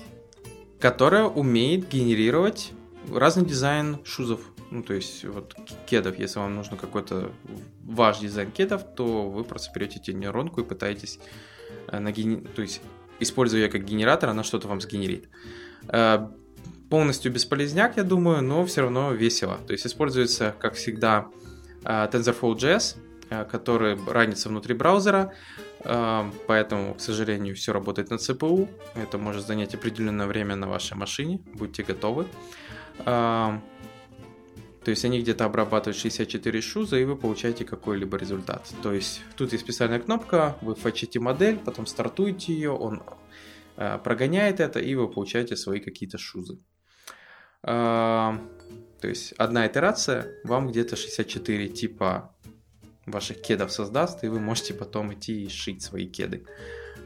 которая 0.80 1.26
умеет 1.26 1.88
генерировать 1.90 2.72
разный 3.12 3.46
дизайн 3.46 4.00
шузов. 4.04 4.42
Ну, 4.72 4.84
то 4.84 4.94
есть, 4.94 5.24
вот 5.24 5.56
кедов, 5.86 6.20
если 6.20 6.40
вам 6.40 6.56
нужно 6.56 6.76
какой-то 6.76 7.32
ваш 7.84 8.20
дизайн 8.20 8.52
кедов, 8.52 8.84
то 8.96 9.30
вы 9.30 9.44
просто 9.44 9.72
берете 9.74 10.00
эти 10.00 10.12
нейронку 10.12 10.62
и 10.62 10.64
пытаетесь, 10.64 11.20
э, 11.88 12.00
на 12.00 12.12
ген... 12.12 12.46
то 12.46 12.62
есть, 12.62 12.82
используя 13.20 13.62
ее 13.62 13.70
как 13.70 13.86
генератор, 13.86 14.30
она 14.30 14.44
что-то 14.44 14.68
вам 14.68 14.82
сгенерит. 14.82 15.30
Полностью 16.90 17.32
бесполезняк, 17.32 17.98
я 17.98 18.04
думаю, 18.04 18.44
но 18.44 18.64
все 18.66 18.82
равно 18.82 19.12
весело. 19.12 19.58
То 19.66 19.74
есть 19.74 19.88
используется, 19.88 20.54
как 20.60 20.76
всегда, 20.76 21.28
э, 21.84 22.08
TensorFlow.js, 22.12 22.98
э, 23.30 23.46
который 23.46 23.98
ранится 24.08 24.50
внутри 24.50 24.76
браузера, 24.76 25.34
э, 25.80 26.32
поэтому, 26.48 26.94
к 26.94 27.02
сожалению, 27.02 27.56
все 27.56 27.74
работает 27.74 28.12
на 28.12 28.16
CPU. 28.16 28.70
Это 28.94 29.18
может 29.18 29.48
занять 29.48 29.74
определенное 29.74 30.28
время 30.28 30.56
на 30.56 30.68
вашей 30.68 30.96
машине, 30.96 31.42
будьте 31.54 31.84
готовы. 31.84 32.28
То 33.04 34.92
есть 34.92 35.04
они 35.04 35.20
где-то 35.20 35.46
обрабатывают 35.46 35.98
64 35.98 36.62
шуза, 36.62 36.98
и 36.98 37.06
вы 37.06 37.16
получаете 37.16 37.66
какой-либо 37.66 38.18
результат. 38.18 38.72
То 38.84 38.94
есть 38.94 39.22
тут 39.36 39.52
есть 39.52 39.64
специальная 39.64 40.00
кнопка, 40.00 40.56
вы 40.62 40.76
фачите 40.76 41.20
модель, 41.20 41.58
потом 41.58 41.88
стартуете 41.88 42.54
ее, 42.54 42.70
он 42.70 43.02
прогоняет 43.76 44.60
это, 44.60 44.80
и 44.80 44.94
вы 44.94 45.08
получаете 45.08 45.56
свои 45.56 45.80
какие-то 45.80 46.20
шузы. 46.20 46.60
То 47.66 48.40
есть 49.02 49.34
одна 49.34 49.68
итерация 49.68 50.28
вам 50.44 50.70
где-то 50.70 50.96
64 50.96 51.68
типа 51.70 52.34
ваших 53.06 53.42
кедов 53.42 53.72
создаст, 53.72 54.24
и 54.24 54.28
вы 54.28 54.40
можете 54.40 54.74
потом 54.74 55.14
идти 55.14 55.46
и 55.46 55.50
шить 55.50 55.82
свои 55.82 56.08
кеды. 56.08 56.46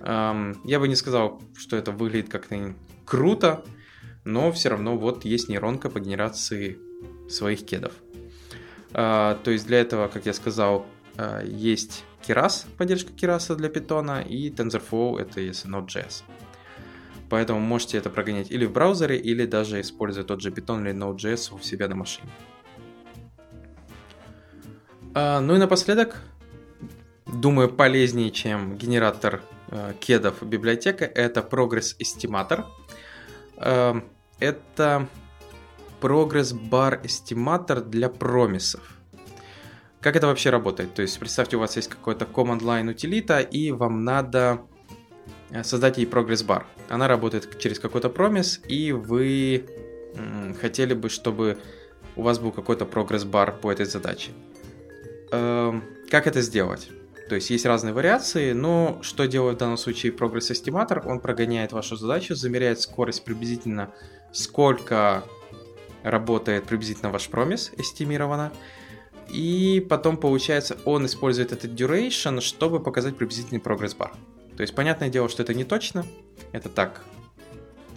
Я 0.02 0.80
бы 0.80 0.88
не 0.88 0.96
сказал, 0.96 1.42
что 1.58 1.76
это 1.76 1.92
выглядит 1.92 2.30
как-то 2.30 2.74
круто, 3.06 3.64
но 4.24 4.52
все 4.52 4.70
равно 4.70 4.98
вот 4.98 5.26
есть 5.26 5.50
нейронка 5.50 5.90
по 5.90 6.00
генерации 6.00 6.78
своих 7.30 7.66
кедов. 7.66 7.94
А, 8.92 9.40
то 9.44 9.52
есть 9.52 9.68
для 9.68 9.80
этого, 9.82 10.08
как 10.08 10.26
я 10.26 10.34
сказал, 10.34 10.86
а, 11.18 11.44
есть 11.44 12.04
Keras, 12.28 12.66
поддержка 12.78 13.12
Keras 13.14 13.56
для 13.56 13.70
питона, 13.70 14.22
и 14.22 14.50
TensorFlow 14.50 15.20
это 15.20 15.42
если 15.42 15.70
Node.js. 15.70 16.24
Поэтому 17.30 17.60
можете 17.60 17.98
это 17.98 18.10
прогонять 18.10 18.50
или 18.52 18.66
в 18.66 18.72
браузере, 18.72 19.18
или 19.18 19.46
даже 19.46 19.82
используя 19.82 20.24
тот 20.24 20.42
же 20.42 20.50
Python 20.50 20.82
или 20.82 20.94
Node.js 20.94 21.56
у 21.56 21.60
себя 21.60 21.88
на 21.88 21.96
машине. 21.96 22.30
А, 25.14 25.40
ну 25.40 25.56
и 25.56 25.58
напоследок, 25.60 26.22
думаю, 27.26 27.70
полезнее, 27.70 28.32
чем 28.32 28.78
генератор 28.78 29.42
э, 29.70 29.94
кедов 30.00 30.42
библиотека, 30.42 31.06
это 31.06 31.42
Progress 31.42 31.96
Estimator. 32.00 32.66
Э, 33.58 34.02
это 34.40 35.08
Progress 36.02 36.54
Bar 36.54 37.04
Estimator 37.04 37.82
для 37.82 38.10
промисов. 38.10 39.00
Как 40.02 40.16
это 40.16 40.28
вообще 40.28 40.50
работает? 40.50 40.94
То 40.94 41.02
есть 41.02 41.20
представьте, 41.20 41.58
у 41.58 41.60
вас 41.60 41.76
есть 41.76 41.90
какой-то 41.90 42.26
command 42.26 42.62
line 42.62 42.90
утилита, 42.90 43.40
и 43.40 43.72
вам 43.72 44.06
надо 44.06 44.62
создать 45.64 45.98
ей 45.98 46.06
прогресс-бар. 46.06 46.66
Она 46.90 47.08
работает 47.08 47.60
через 47.60 47.80
какой-то 47.80 48.10
промис, 48.10 48.62
и 48.68 48.92
вы 48.92 49.66
хотели 50.60 50.94
бы, 50.94 51.10
чтобы 51.10 51.58
у 52.16 52.22
вас 52.22 52.40
был 52.40 52.52
какой-то 52.52 52.86
прогресс-бар 52.86 53.58
по 53.60 53.72
этой 53.72 53.86
задаче. 53.86 54.32
Эм, 55.32 55.84
как 56.10 56.28
это 56.28 56.42
сделать? 56.42 56.90
То 57.28 57.36
есть 57.36 57.52
есть 57.52 57.66
разные 57.66 57.94
вариации, 57.94 58.54
но 58.54 59.00
что 59.04 59.26
делает 59.28 59.58
в 59.58 59.60
данном 59.60 59.78
случае 59.78 60.12
progress 60.12 60.53
estimator? 60.53 61.04
Он 61.06 61.20
прогоняет 61.20 61.72
вашу 61.72 61.96
задачу, 61.96 62.34
замеряет 62.34 62.82
скорость 62.82 63.24
приблизительно, 63.24 63.94
сколько 64.32 65.24
работает 66.02 66.66
приблизительно 66.66 67.12
ваш 67.12 67.30
промис 67.30 67.72
estimated, 67.78 68.52
и 69.30 69.86
потом, 69.88 70.18
получается, 70.18 70.78
он 70.86 71.06
использует 71.06 71.52
этот 71.52 71.72
duration, 71.72 72.42
чтобы 72.42 72.80
показать 72.80 73.16
приблизительный 73.16 73.60
прогресс-бар. 73.60 74.12
То 74.60 74.64
есть, 74.64 74.76
понятное 74.76 75.08
дело, 75.08 75.30
что 75.30 75.42
это 75.42 75.54
не 75.54 75.64
точно, 75.64 76.06
это 76.52 76.68
так, 76.68 77.02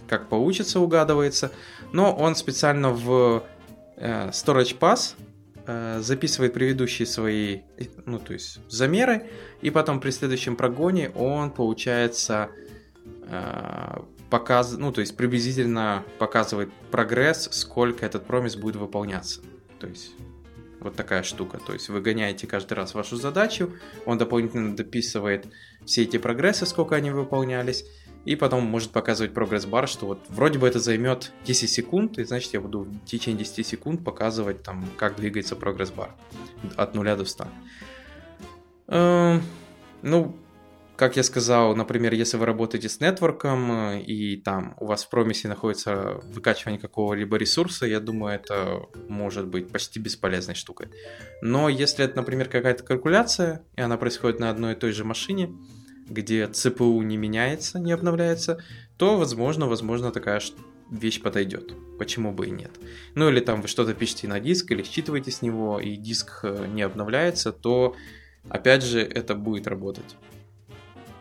как 0.07 0.29
получится, 0.29 0.79
угадывается, 0.79 1.51
но 1.91 2.15
он 2.15 2.37
специально 2.37 2.89
в 2.89 3.43
э, 3.97 4.29
Storage 4.29 4.79
Pass 4.79 5.15
э, 5.65 5.99
записывает 5.99 6.53
предыдущие 6.53 7.05
свои, 7.05 7.63
ну, 8.05 8.17
то 8.17 8.31
есть, 8.31 8.61
замеры, 8.69 9.29
и 9.59 9.71
потом 9.71 9.99
при 9.99 10.11
следующем 10.11 10.55
прогоне 10.55 11.09
он, 11.09 11.51
получается, 11.51 12.49
э, 13.27 13.97
показ... 14.29 14.71
ну, 14.71 14.93
то 14.93 15.01
есть, 15.01 15.17
приблизительно 15.17 16.05
показывает 16.17 16.71
прогресс, 16.91 17.49
сколько 17.51 18.05
этот 18.05 18.25
промис 18.25 18.55
будет 18.55 18.77
выполняться. 18.77 19.41
То 19.81 19.87
есть, 19.87 20.13
вот 20.83 20.95
такая 20.95 21.23
штука. 21.23 21.59
То 21.65 21.73
есть 21.73 21.89
вы 21.89 22.01
гоняете 22.01 22.47
каждый 22.47 22.73
раз 22.73 22.93
вашу 22.93 23.15
задачу, 23.15 23.71
он 24.05 24.17
дополнительно 24.17 24.75
дописывает 24.75 25.47
все 25.85 26.03
эти 26.03 26.17
прогрессы, 26.17 26.65
сколько 26.65 26.95
они 26.95 27.11
выполнялись, 27.11 27.85
и 28.25 28.35
потом 28.35 28.63
может 28.63 28.91
показывать 28.91 29.33
прогресс-бар, 29.33 29.87
что 29.87 30.05
вот 30.05 30.19
вроде 30.29 30.59
бы 30.59 30.67
это 30.67 30.79
займет 30.79 31.31
10 31.45 31.69
секунд, 31.69 32.19
и 32.19 32.23
значит 32.23 32.53
я 32.53 32.61
буду 32.61 32.81
в 32.81 33.05
течение 33.05 33.43
10 33.43 33.65
секунд 33.67 34.03
показывать 34.03 34.63
там, 34.63 34.85
как 34.97 35.17
двигается 35.17 35.55
прогресс-бар 35.55 36.15
от 36.77 36.95
0 36.95 37.05
до 37.17 37.25
100. 37.25 37.47
Эм, 38.87 39.43
ну, 40.01 40.35
как 40.95 41.17
я 41.17 41.23
сказал, 41.23 41.75
например, 41.75 42.13
если 42.13 42.37
вы 42.37 42.45
работаете 42.45 42.87
с 42.87 42.99
нетворком 42.99 43.71
э, 43.71 44.01
и 44.01 44.37
там 44.37 44.75
у 44.79 44.85
вас 44.85 45.03
в 45.03 45.09
промисе 45.09 45.47
находится 45.47 46.19
выкачивание 46.23 46.79
какого-либо 46.79 47.37
ресурса, 47.37 47.85
я 47.85 47.99
думаю, 47.99 48.35
это 48.35 48.81
может 49.07 49.47
быть 49.47 49.71
почти 49.71 49.99
бесполезной 49.99 50.55
штукой. 50.55 50.89
Но 51.41 51.67
если 51.67 52.05
это, 52.05 52.17
например, 52.17 52.47
какая-то 52.47 52.83
калькуляция, 52.83 53.63
и 53.75 53.81
она 53.81 53.97
происходит 53.97 54.39
на 54.39 54.49
одной 54.49 54.73
и 54.73 54.75
той 54.75 54.91
же 54.91 55.03
машине, 55.03 55.49
где 56.07 56.43
CPU 56.45 57.03
не 57.03 57.17
меняется, 57.17 57.79
не 57.79 57.91
обновляется, 57.91 58.63
то, 58.97 59.17
возможно, 59.17 59.67
возможно, 59.67 60.11
такая 60.11 60.41
вещь 60.91 61.21
подойдет. 61.21 61.73
Почему 61.97 62.31
бы 62.31 62.47
и 62.47 62.51
нет? 62.51 62.71
Ну 63.15 63.29
или 63.29 63.39
там 63.39 63.61
вы 63.61 63.67
что-то 63.67 63.93
пишете 63.95 64.27
на 64.27 64.39
диск 64.39 64.71
или 64.71 64.83
считываете 64.83 65.31
с 65.31 65.41
него, 65.41 65.79
и 65.79 65.95
диск 65.95 66.41
э, 66.43 66.67
не 66.67 66.83
обновляется, 66.83 67.51
то 67.51 67.95
опять 68.47 68.83
же 68.83 69.01
это 69.01 69.33
будет 69.33 69.65
работать. 69.67 70.15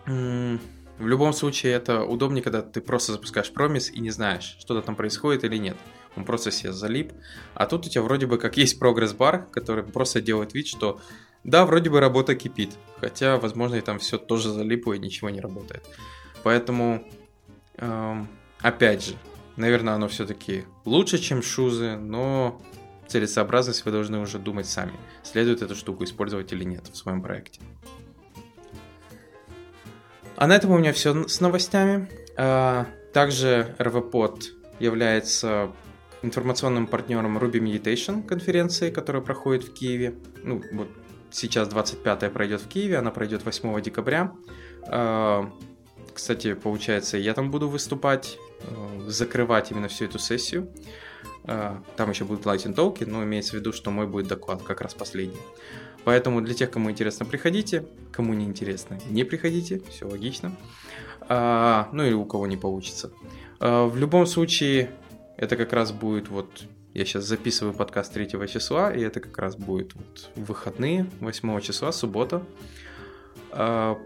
В 0.07 1.07
любом 1.07 1.33
случае, 1.33 1.73
это 1.73 2.05
удобнее, 2.05 2.43
когда 2.43 2.63
ты 2.63 2.81
просто 2.81 3.13
запускаешь 3.13 3.53
промис 3.53 3.91
и 3.91 4.01
не 4.01 4.11
знаешь, 4.11 4.57
что-то 4.61 4.83
там 4.83 4.95
происходит 4.95 5.45
или 5.45 5.57
нет. 5.57 5.77
Он 6.17 6.25
просто 6.25 6.51
себе 6.51 6.73
залип. 6.73 7.13
А 7.55 7.67
тут 7.67 7.87
у 7.87 7.91
тебя 7.91 8.03
вроде 8.03 8.27
бы 8.27 8.39
как 8.39 8.57
есть 8.57 8.79
прогресс-бар, 8.79 9.47
который 9.51 9.83
просто 9.83 10.21
делает 10.21 10.55
вид, 10.55 10.67
что 10.67 11.01
да, 11.45 11.67
вроде 11.67 11.91
бы 11.91 12.01
работа 12.01 12.35
кипит. 12.35 12.71
Хотя, 13.01 13.37
возможно, 13.39 13.77
и 13.77 13.81
там 13.81 13.99
все 13.99 14.19
тоже 14.19 14.51
залипло 14.51 14.93
и 14.93 14.99
ничего 14.99 15.31
не 15.31 15.41
работает. 15.41 15.85
Поэтому, 16.43 17.05
эм, 17.79 18.29
опять 18.61 19.05
же, 19.05 19.15
наверное, 19.57 19.95
оно 19.95 20.09
все-таки 20.09 20.65
лучше, 20.85 21.19
чем 21.19 21.43
шузы, 21.43 21.97
но 21.97 22.61
целесообразность 23.09 23.85
вы 23.85 23.91
должны 23.91 24.19
уже 24.21 24.39
думать 24.39 24.67
сами, 24.67 24.93
следует 25.23 25.63
эту 25.63 25.75
штуку 25.75 26.05
использовать 26.05 26.53
или 26.53 26.65
нет 26.65 26.87
в 26.89 26.97
своем 26.97 27.23
проекте. 27.23 27.61
А 30.37 30.47
на 30.47 30.57
этом 30.57 30.71
у 30.71 30.79
меня 30.79 30.93
все 30.93 31.29
с 31.29 31.41
новостями. 31.41 32.09
А, 32.37 32.87
также 33.13 33.75
RVPod 33.79 34.43
является 34.79 35.73
информационным 36.23 36.87
партнером 36.87 37.39
Ruby 37.39 37.61
Meditation 37.61 38.23
конференции, 38.23 38.91
которая 38.91 39.23
проходит 39.23 39.65
в 39.65 39.73
Киеве. 39.73 40.15
Ну, 40.43 40.63
вот 40.73 40.89
сейчас 41.31 41.69
25-я 41.69 42.31
пройдет 42.31 42.61
в 42.61 42.69
Киеве, 42.69 42.99
она 42.99 43.11
пройдет 43.11 43.45
8 43.45 43.81
декабря. 43.83 44.33
А, 44.89 45.51
кстати, 46.15 46.55
получается, 46.55 47.17
я 47.17 47.35
там 47.35 47.51
буду 47.51 47.69
выступать, 47.69 48.39
э, 48.61 49.09
закрывать 49.09 49.71
именно 49.71 49.89
всю 49.89 50.05
эту 50.05 50.19
сессию. 50.19 50.69
А, 51.45 51.83
там 51.97 52.11
еще 52.11 52.25
будут 52.25 52.45
Lightning 52.45 52.75
толки, 52.75 53.05
но 53.05 53.25
имеется 53.25 53.53
в 53.53 53.55
виду, 53.55 53.73
что 53.73 53.91
мой 53.91 54.07
будет 54.07 54.29
доклад 54.29 54.63
как 54.63 54.81
раз 54.81 54.95
последний. 54.95 55.41
Поэтому 56.05 56.41
для 56.41 56.55
тех, 56.55 56.71
кому 56.71 56.91
интересно, 56.91 57.27
приходите. 57.27 57.85
Кому 58.11 58.35
не 58.35 58.45
интересно, 58.45 58.99
не 59.09 59.25
приходите. 59.25 59.81
Все 59.89 60.07
логично. 60.07 60.57
А, 61.29 61.89
ну 61.93 62.05
или 62.05 62.15
у 62.15 62.25
кого 62.25 62.47
не 62.47 62.57
получится. 62.57 63.13
А, 63.61 63.87
в 63.87 63.97
любом 63.97 64.27
случае, 64.27 64.91
это 65.37 65.57
как 65.57 65.73
раз 65.73 65.93
будет 65.93 66.29
вот... 66.29 66.65
Я 66.95 67.07
сейчас 67.07 67.25
записываю 67.25 67.73
подкаст 67.73 68.13
3 68.13 68.29
числа, 68.49 68.93
и 68.93 69.01
это 69.01 69.21
как 69.21 69.39
раз 69.39 69.57
будет 69.57 69.95
вот 69.95 70.31
выходные 70.37 71.07
8 71.21 71.61
числа, 71.61 71.91
суббота. 71.91 72.45
А, 73.51 73.99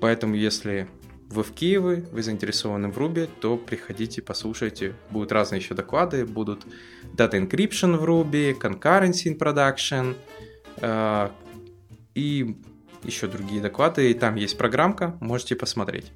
поэтому, 0.00 0.34
если 0.34 0.88
вы 1.30 1.42
в 1.42 1.52
Киеве, 1.52 2.04
вы 2.10 2.22
заинтересованы 2.22 2.88
в 2.88 2.98
Ruby, 2.98 3.28
то 3.40 3.56
приходите, 3.56 4.22
послушайте. 4.22 4.94
Будут 5.10 5.32
разные 5.32 5.60
еще 5.60 5.74
доклады, 5.74 6.24
будут 6.24 6.66
Data 7.16 7.32
Encryption 7.32 7.96
в 7.96 8.04
Ruby, 8.04 8.58
Concurrency 8.58 9.26
in 9.26 9.38
Production 9.38 10.16
и 10.82 12.56
еще 13.04 13.26
другие 13.26 13.60
доклады. 13.60 14.10
И 14.10 14.14
там 14.14 14.34
есть 14.36 14.58
программка, 14.58 15.16
можете 15.20 15.56
посмотреть. 15.56 16.12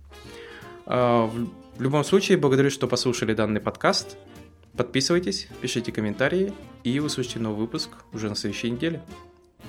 Э, 0.86 1.28
в 1.76 1.82
любом 1.82 2.04
случае, 2.04 2.38
благодарю, 2.38 2.70
что 2.70 2.88
послушали 2.88 3.34
данный 3.34 3.60
подкаст. 3.60 4.16
Подписывайтесь, 4.76 5.48
пишите 5.60 5.92
комментарии 5.92 6.52
и 6.84 7.00
услышите 7.00 7.40
новый 7.40 7.60
выпуск 7.60 7.90
уже 8.12 8.28
на 8.28 8.36
следующей 8.36 8.70
неделе. 8.70 9.02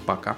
Пока. 0.05 0.37